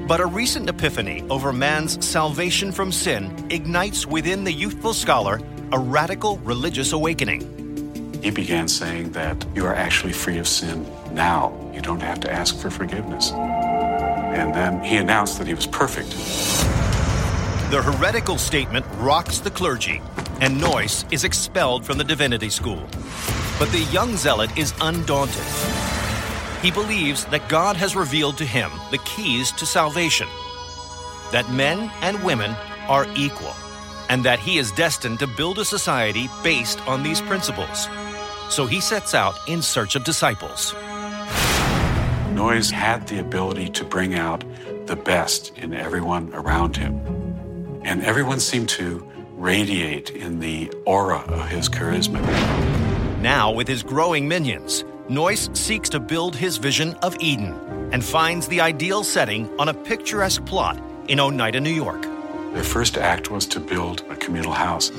But 0.07 0.21
a 0.21 0.27
recent 0.27 0.69
epiphany 0.69 1.25
over 1.31 1.53
man's 1.53 2.05
salvation 2.05 2.73
from 2.73 2.91
sin 2.91 3.33
ignites 3.51 4.07
within 4.07 4.45
the 4.45 4.53
youthful 4.53 4.93
scholar 4.93 5.41
a 5.73 5.79
radical 5.79 6.39
religious 6.39 6.93
awakening. 6.93 8.21
He 8.23 8.31
began 8.31 8.69
saying 8.69 9.13
that 9.13 9.47
you 9.55 9.65
are 9.65 9.75
actually 9.75 10.13
free 10.13 10.39
of 10.39 10.47
sin 10.47 10.85
now. 11.13 11.53
You 11.73 11.81
don't 11.81 12.03
have 12.03 12.21
to 12.21 12.31
ask 12.31 12.57
for 12.59 12.71
forgiveness. 12.71 13.33
And 13.33 14.55
then 14.55 14.83
he 14.83 14.97
announced 14.97 15.39
that 15.39 15.47
he 15.47 15.55
was 15.55 15.67
perfect. 15.67 16.11
The 17.71 17.81
heretical 17.83 18.37
statement 18.37 18.85
rocks 18.97 19.39
the 19.39 19.51
clergy, 19.51 20.03
and 20.41 20.61
Noyes 20.61 21.05
is 21.13 21.25
expelled 21.25 21.85
from 21.87 21.99
the 21.99 22.05
divinity 22.05 22.51
school. 22.51 22.83
But 23.59 23.71
the 23.71 23.87
young 23.93 24.17
zealot 24.17 24.57
is 24.59 24.75
undaunted. 24.81 25.80
He 26.63 26.71
believes 26.71 27.25
that 27.27 27.49
God 27.49 27.77
has 27.77 27.97
revealed 27.97 28.37
to 28.37 28.45
him 28.45 28.71
the 28.91 28.99
keys 28.99 29.51
to 29.53 29.65
salvation, 29.65 30.29
that 31.33 31.51
men 31.51 31.91
and 32.03 32.23
women 32.23 32.51
are 32.87 33.07
equal, 33.17 33.55
and 34.11 34.25
that 34.25 34.39
he 34.39 34.59
is 34.59 34.71
destined 34.73 35.21
to 35.21 35.27
build 35.27 35.59
a 35.59 35.65
society 35.65 36.29
based 36.45 36.87
on 36.87 37.03
these 37.03 37.23
principles. 37.23 37.89
So 38.51 38.67
he 38.67 38.81
sets 38.81 39.15
out 39.15 39.37
in 39.49 39.63
search 39.63 39.95
of 39.97 40.05
disciples. 40.05 40.75
Noyes 42.35 42.71
had 42.71 43.09
the 43.09 43.21
ability 43.21 43.71
to 43.71 43.85
bring 43.85 44.15
out 44.15 44.45
the 44.87 44.97
best 44.97 45.57
in 45.57 45.73
everyone 45.73 46.31
around 46.35 46.77
him. 46.77 47.01
And 47.85 48.03
everyone 48.03 48.41
seemed 48.41 48.69
to 48.71 49.07
radiate 49.37 50.11
in 50.11 50.41
the 50.41 50.71
aura 50.85 51.21
of 51.21 51.49
his 51.49 51.71
charisma. 51.71 52.21
Now, 53.23 53.51
with 53.51 53.67
his 53.67 53.83
growing 53.83 54.29
minions, 54.29 54.85
Noyes 55.11 55.51
seeks 55.55 55.89
to 55.89 55.99
build 55.99 56.37
his 56.37 56.57
vision 56.57 56.95
of 57.03 57.17
Eden 57.19 57.53
and 57.91 58.05
finds 58.05 58.47
the 58.47 58.61
ideal 58.61 59.03
setting 59.03 59.51
on 59.59 59.69
a 59.69 59.75
picturesque 59.75 60.47
plot 60.47 60.81
in 61.09 61.19
Oneida, 61.19 61.61
New 61.61 61.75
York. 61.75 62.03
Their 62.55 62.63
first 62.63 62.97
act 62.97 63.29
was 63.29 63.45
to 63.47 63.59
build 63.59 64.05
a 64.09 64.15
communal 64.15 64.53
house. 64.53 64.93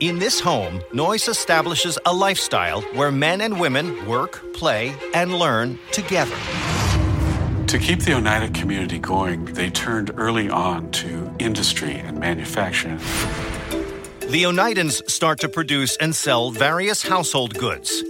In 0.00 0.18
this 0.18 0.40
home, 0.40 0.82
Noyes 0.92 1.28
establishes 1.28 2.00
a 2.04 2.12
lifestyle 2.12 2.80
where 2.96 3.12
men 3.12 3.42
and 3.42 3.60
women 3.60 4.06
work, 4.08 4.42
play, 4.54 4.92
and 5.14 5.38
learn 5.38 5.78
together. 5.92 6.34
To 7.68 7.78
keep 7.78 8.00
the 8.00 8.14
Oneida 8.14 8.48
community 8.48 8.98
going, 8.98 9.44
they 9.44 9.70
turned 9.70 10.10
early 10.16 10.50
on 10.50 10.90
to 10.92 11.32
industry 11.38 11.94
and 11.94 12.18
manufacturing. 12.18 12.98
The 14.30 14.42
Oneidans 14.46 15.08
start 15.08 15.38
to 15.40 15.48
produce 15.48 15.96
and 15.98 16.12
sell 16.12 16.50
various 16.50 17.02
household 17.02 17.54
goods. 17.54 18.02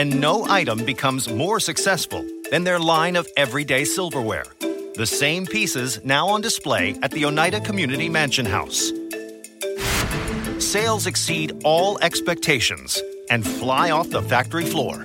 And 0.00 0.18
no 0.18 0.46
item 0.46 0.82
becomes 0.86 1.28
more 1.28 1.60
successful 1.60 2.24
than 2.50 2.64
their 2.64 2.78
line 2.78 3.16
of 3.16 3.28
everyday 3.36 3.84
silverware. 3.84 4.46
The 4.94 5.04
same 5.04 5.44
pieces 5.44 6.02
now 6.02 6.26
on 6.26 6.40
display 6.40 6.96
at 7.02 7.10
the 7.10 7.26
Oneida 7.26 7.60
Community 7.60 8.08
Mansion 8.08 8.46
House 8.46 8.92
sales 10.58 11.06
exceed 11.06 11.60
all 11.64 11.98
expectations 11.98 13.02
and 13.28 13.46
fly 13.46 13.90
off 13.90 14.08
the 14.08 14.22
factory 14.22 14.64
floor. 14.64 15.04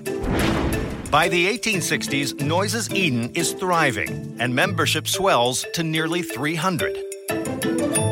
By 1.11 1.27
the 1.27 1.45
1860s, 1.45 2.39
Noyes' 2.39 2.89
Eden 2.93 3.31
is 3.35 3.51
thriving 3.51 4.37
and 4.39 4.55
membership 4.55 5.09
swells 5.09 5.65
to 5.73 5.83
nearly 5.83 6.21
300. 6.21 8.04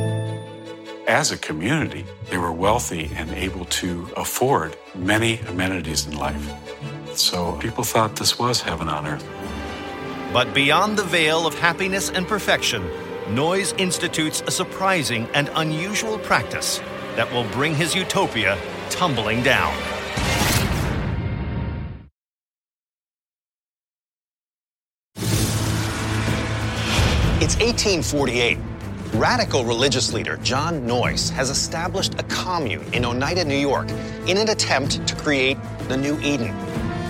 As 1.07 1.33
a 1.33 1.37
community, 1.37 2.05
they 2.29 2.37
were 2.37 2.53
wealthy 2.53 3.11
and 3.15 3.29
able 3.31 3.65
to 3.65 4.07
afford 4.15 4.77
many 4.95 5.39
amenities 5.49 6.07
in 6.07 6.17
life. 6.17 6.49
So 7.13 7.57
people 7.57 7.83
thought 7.83 8.15
this 8.15 8.39
was 8.39 8.61
heaven 8.61 8.87
on 8.87 9.05
earth. 9.05 9.27
But 10.31 10.53
beyond 10.53 10.97
the 10.97 11.03
veil 11.03 11.45
of 11.45 11.59
happiness 11.59 12.09
and 12.09 12.25
perfection, 12.25 12.89
Noyes 13.29 13.73
institutes 13.73 14.43
a 14.47 14.51
surprising 14.51 15.27
and 15.33 15.49
unusual 15.55 16.19
practice 16.19 16.79
that 17.17 17.29
will 17.33 17.43
bring 17.51 17.75
his 17.75 17.93
utopia 17.93 18.57
tumbling 18.89 19.43
down. 19.43 19.73
It's 27.41 27.57
1848. 27.57 28.57
Radical 29.13 29.63
religious 29.63 30.11
leader 30.11 30.37
John 30.37 30.87
Noyes 30.87 31.29
has 31.29 31.51
established 31.51 32.19
a 32.19 32.23
commune 32.23 32.83
in 32.95 33.05
Oneida, 33.05 33.45
New 33.45 33.55
York, 33.55 33.87
in 34.27 34.37
an 34.37 34.49
attempt 34.49 35.05
to 35.07 35.15
create 35.15 35.59
the 35.87 35.95
New 35.95 36.19
Eden. 36.21 36.47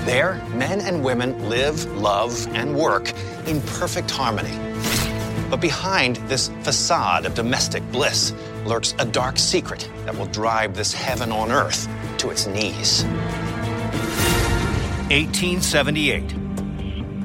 There, 0.04 0.36
men 0.54 0.82
and 0.82 1.02
women 1.02 1.48
live, 1.48 1.86
love, 1.94 2.46
and 2.54 2.76
work 2.76 3.14
in 3.48 3.62
perfect 3.62 4.12
harmony. 4.12 4.52
But 5.50 5.62
behind 5.62 6.18
this 6.28 6.50
facade 6.64 7.26
of 7.26 7.36
domestic 7.36 7.90
bliss 7.90 8.34
lurks 8.66 8.94
a 9.00 9.06
dark 9.06 9.38
secret 9.38 9.90
that 10.04 10.14
will 10.14 10.26
drive 10.26 10.76
this 10.76 10.92
heaven 10.92 11.32
on 11.32 11.54
earth 11.54 11.88
to 12.18 12.32
its 12.32 12.48
knees. 12.48 13.06
1878. 15.10 16.36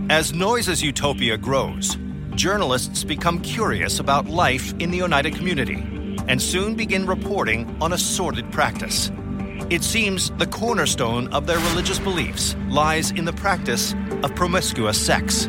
As 0.09 0.33
Noyes' 0.33 0.81
utopia 0.81 1.37
grows, 1.37 1.97
journalists 2.39 3.03
become 3.03 3.41
curious 3.41 3.99
about 3.99 4.29
life 4.29 4.73
in 4.79 4.93
the 4.93 5.03
Oneida 5.03 5.29
community 5.29 5.85
and 6.29 6.41
soon 6.41 6.77
begin 6.77 7.05
reporting 7.05 7.77
on 7.81 7.93
a 7.93 7.99
sordid 7.99 8.51
practice. 8.53 9.11
It 9.71 9.83
seems 9.83 10.31
the 10.39 10.47
cornerstone 10.47 11.27
of 11.35 11.49
their 11.49 11.59
religious 11.59 11.99
beliefs 11.99 12.55
lies 12.69 13.11
in 13.11 13.25
the 13.25 13.33
practice 13.33 13.93
of 14.23 14.37
promiscuous 14.37 15.05
sex. 15.05 15.47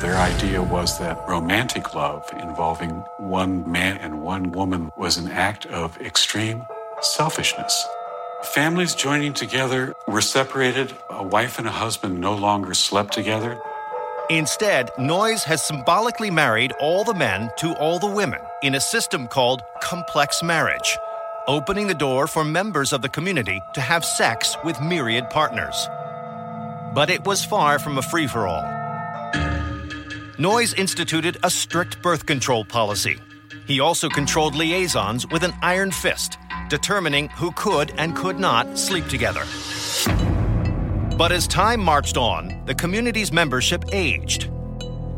Their 0.00 0.16
idea 0.16 0.62
was 0.62 0.98
that 1.00 1.22
romantic 1.28 1.94
love 1.94 2.26
involving 2.40 3.04
one 3.18 3.70
man 3.70 3.98
and 3.98 4.22
one 4.22 4.52
woman 4.52 4.90
was 4.96 5.18
an 5.18 5.30
act 5.30 5.66
of 5.66 6.00
extreme 6.00 6.64
selfishness. 7.02 7.86
Families 8.54 8.94
joining 8.94 9.34
together 9.34 9.94
were 10.08 10.22
separated. 10.22 10.94
A 11.10 11.22
wife 11.22 11.58
and 11.58 11.68
a 11.68 11.70
husband 11.70 12.18
no 12.18 12.34
longer 12.34 12.72
slept 12.72 13.12
together. 13.12 13.60
Instead, 14.32 14.88
Noyes 14.98 15.44
has 15.44 15.62
symbolically 15.62 16.30
married 16.30 16.72
all 16.80 17.04
the 17.04 17.12
men 17.12 17.50
to 17.58 17.74
all 17.74 17.98
the 17.98 18.10
women 18.10 18.40
in 18.62 18.74
a 18.74 18.80
system 18.80 19.28
called 19.28 19.60
complex 19.82 20.42
marriage, 20.42 20.96
opening 21.46 21.86
the 21.86 21.92
door 21.92 22.26
for 22.26 22.42
members 22.42 22.94
of 22.94 23.02
the 23.02 23.10
community 23.10 23.60
to 23.74 23.82
have 23.82 24.06
sex 24.06 24.56
with 24.64 24.80
myriad 24.80 25.28
partners. 25.28 25.86
But 26.94 27.10
it 27.10 27.26
was 27.26 27.44
far 27.44 27.78
from 27.78 27.98
a 27.98 28.02
free 28.10 28.26
for 28.26 28.46
all. 28.46 28.64
Noyes 30.38 30.72
instituted 30.72 31.36
a 31.42 31.50
strict 31.50 32.00
birth 32.00 32.24
control 32.24 32.64
policy. 32.64 33.18
He 33.66 33.80
also 33.80 34.08
controlled 34.08 34.54
liaisons 34.54 35.28
with 35.28 35.42
an 35.42 35.52
iron 35.60 35.90
fist, 35.90 36.38
determining 36.70 37.28
who 37.28 37.50
could 37.50 37.92
and 37.98 38.16
could 38.16 38.40
not 38.40 38.78
sleep 38.78 39.08
together. 39.08 39.44
But 41.16 41.30
as 41.30 41.46
time 41.46 41.80
marched 41.80 42.16
on, 42.16 42.62
the 42.64 42.74
community's 42.74 43.32
membership 43.32 43.84
aged. 43.92 44.44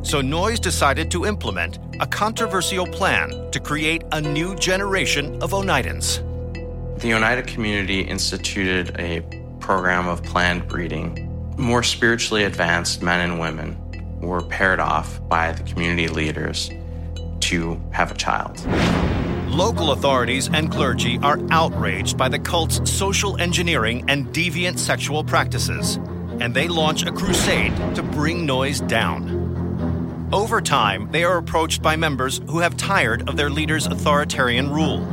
So 0.03 0.21
Noyes 0.21 0.61
decided 0.61 1.11
to 1.13 1.25
implement 1.25 1.79
a 2.01 2.07
controversial 2.07 2.87
plan 2.87 3.51
to 3.53 3.61
create 3.61 4.03
a 4.13 4.21
new 4.21 4.57
generation 4.57 5.41
of 5.41 5.53
Oneidans. 5.53 6.19
The 7.01 7.15
Oneida 7.15 7.43
community 7.43 8.01
instituted 8.01 8.97
a 8.99 9.21
program 9.61 10.09
of 10.09 10.23
planned 10.25 10.67
breeding. 10.69 11.31
More 11.57 11.83
spiritually 11.83 12.45
advanced 12.45 13.01
men 13.01 13.21
and 13.21 13.39
women 13.39 13.79
were 14.21 14.43
paired 14.43 14.81
off 14.81 15.27
by 15.29 15.53
the 15.53 15.63
community 15.63 16.09
leaders 16.09 16.71
to 17.41 17.81
have 17.93 18.11
a 18.11 18.15
child. 18.15 18.59
Local 19.55 19.93
authorities 19.93 20.49
and 20.53 20.69
clergy 20.69 21.17
are 21.23 21.39
outraged 21.53 22.19
by 22.19 22.29
the 22.29 22.41
cult's 22.41 22.91
social 22.91 23.41
engineering 23.41 24.05
and 24.09 24.27
deviant 24.35 24.81
sexual 24.81 25.23
practices, 25.23 25.95
and 26.41 26.53
they 26.53 26.67
launch 26.67 27.05
a 27.05 27.13
crusade 27.13 27.73
to 27.95 28.03
bring 28.03 28.45
Noyes 28.45 28.81
down. 28.81 30.29
Over 30.33 30.61
time, 30.61 31.09
they 31.13 31.23
are 31.23 31.39
approached 31.39 31.83
by 31.83 31.95
members 31.95 32.41
who 32.49 32.59
have 32.59 32.77
tired 32.77 33.29
of 33.29 33.37
their 33.37 33.49
leader's 33.49 33.87
authoritarian 33.87 34.73
rule, 34.73 35.05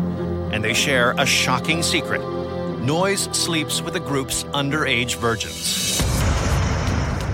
and 0.52 0.64
they 0.64 0.74
share 0.74 1.12
a 1.20 1.26
shocking 1.28 1.84
secret. 1.84 2.22
Noyes 2.82 3.30
sleeps 3.34 3.84
with 3.84 3.94
the 3.94 4.00
group's 4.00 4.44
underage 4.46 5.18
virgins. 5.18 6.02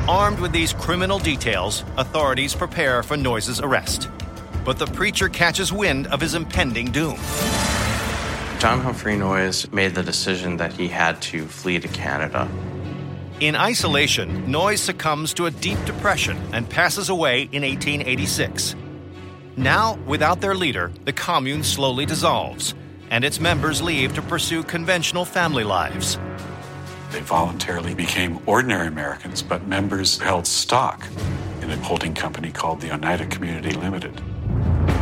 Armed 0.10 0.42
with 0.42 0.52
these 0.52 0.74
criminal 0.74 1.20
details, 1.20 1.86
authorities 1.96 2.54
prepare 2.54 3.02
for 3.02 3.16
Noyes's 3.16 3.62
arrest 3.62 4.10
but 4.68 4.78
the 4.78 4.86
preacher 4.86 5.30
catches 5.30 5.72
wind 5.72 6.08
of 6.08 6.20
his 6.20 6.36
impending 6.36 6.92
doom. 6.92 7.16
John 8.60 8.82
Humphrey 8.82 9.16
Noyes 9.16 9.72
made 9.72 9.96
the 9.96 10.04
decision 10.04 10.58
that 10.58 10.74
he 10.74 10.90
had 10.90 11.22
to 11.22 11.48
flee 11.48 11.80
to 11.80 11.88
Canada. 11.88 12.50
In 13.40 13.56
isolation, 13.56 14.52
Noyes 14.52 14.82
succumbs 14.82 15.34
to 15.36 15.46
a 15.46 15.52
deep 15.52 15.78
depression 15.86 16.38
and 16.52 16.70
passes 16.70 17.08
away 17.08 17.44
in 17.44 17.64
1886. 17.64 18.76
Now, 19.56 19.98
without 20.06 20.42
their 20.42 20.54
leader, 20.54 20.92
the 21.06 21.14
commune 21.14 21.64
slowly 21.64 22.06
dissolves, 22.06 22.76
and 23.10 23.24
its 23.24 23.40
members 23.40 23.82
leave 23.82 24.16
to 24.16 24.22
pursue 24.22 24.64
conventional 24.64 25.24
family 25.24 25.64
lives. 25.64 26.20
They 27.12 27.22
voluntarily 27.22 27.96
became 27.96 28.42
ordinary 28.46 28.88
Americans, 28.88 29.42
but 29.42 29.66
members 29.66 30.18
held 30.18 30.46
stock 30.46 31.08
in 31.62 31.72
a 31.72 31.78
holding 31.78 32.14
company 32.14 32.52
called 32.52 32.82
the 32.82 32.92
Oneida 32.92 33.28
Community 33.28 33.72
Limited. 33.72 34.22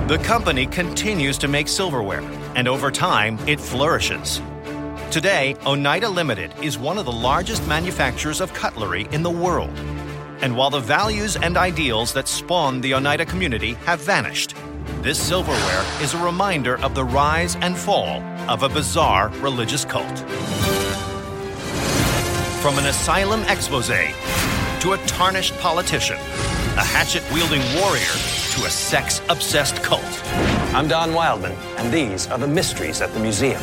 The 0.08 0.20
company 0.20 0.68
continues 0.68 1.36
to 1.40 1.48
make 1.48 1.68
silverware, 1.68 2.22
and 2.54 2.68
over 2.68 2.92
time, 2.92 3.40
it 3.48 3.60
flourishes. 3.60 4.40
Today, 5.10 5.56
Oneida 5.66 6.08
Limited 6.08 6.54
is 6.62 6.78
one 6.78 7.00
of 7.00 7.06
the 7.06 7.12
largest 7.12 7.68
manufacturers 7.68 8.40
of 8.40 8.54
cutlery 8.54 9.08
in 9.12 9.24
the 9.24 9.32
world. 9.32 9.76
And 10.42 10.56
while 10.56 10.70
the 10.70 10.80
values 10.80 11.38
and 11.38 11.58
ideals 11.58 12.14
that 12.14 12.28
spawned 12.28 12.84
the 12.84 12.94
Oneida 12.94 13.26
community 13.26 13.74
have 13.88 14.00
vanished, 14.00 14.54
this 15.02 15.18
silverware 15.18 15.84
is 16.00 16.14
a 16.14 16.24
reminder 16.24 16.78
of 16.82 16.94
the 16.94 17.04
rise 17.04 17.56
and 17.56 17.76
fall 17.76 18.22
of 18.48 18.62
a 18.62 18.70
bizarre 18.70 19.30
religious 19.40 19.86
cult. 19.86 20.20
From 22.62 22.78
an 22.78 22.86
asylum 22.86 23.42
expose 23.46 23.88
to 23.88 24.94
a 24.94 24.98
tarnished 25.08 25.58
politician, 25.58 26.18
a 26.78 26.84
hatchet 26.84 27.24
wielding 27.32 27.62
warrior 27.80 28.16
to 28.52 28.66
a 28.66 28.70
sex 28.70 29.22
obsessed 29.30 29.82
cult. 29.82 30.04
I'm 30.74 30.88
Don 30.88 31.14
Wildman, 31.14 31.54
and 31.78 31.94
these 31.94 32.28
are 32.28 32.38
the 32.38 32.48
mysteries 32.48 33.00
at 33.02 33.14
the 33.14 33.20
museum. 33.20 33.62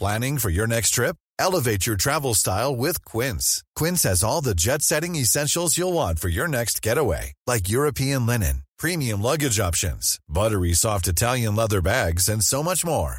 Planning 0.00 0.38
for 0.38 0.50
your 0.50 0.66
next 0.66 0.90
trip? 0.90 1.16
Elevate 1.38 1.86
your 1.86 1.96
travel 1.96 2.34
style 2.34 2.74
with 2.74 3.04
Quince. 3.04 3.62
Quince 3.76 4.02
has 4.02 4.24
all 4.24 4.40
the 4.40 4.54
jet 4.54 4.82
setting 4.82 5.14
essentials 5.16 5.78
you'll 5.78 5.92
want 5.92 6.18
for 6.18 6.28
your 6.28 6.48
next 6.48 6.82
getaway, 6.82 7.32
like 7.46 7.68
European 7.68 8.26
linen, 8.26 8.62
premium 8.78 9.22
luggage 9.22 9.60
options, 9.60 10.18
buttery 10.28 10.72
soft 10.72 11.06
Italian 11.06 11.54
leather 11.54 11.80
bags, 11.80 12.28
and 12.28 12.42
so 12.42 12.62
much 12.62 12.84
more. 12.84 13.18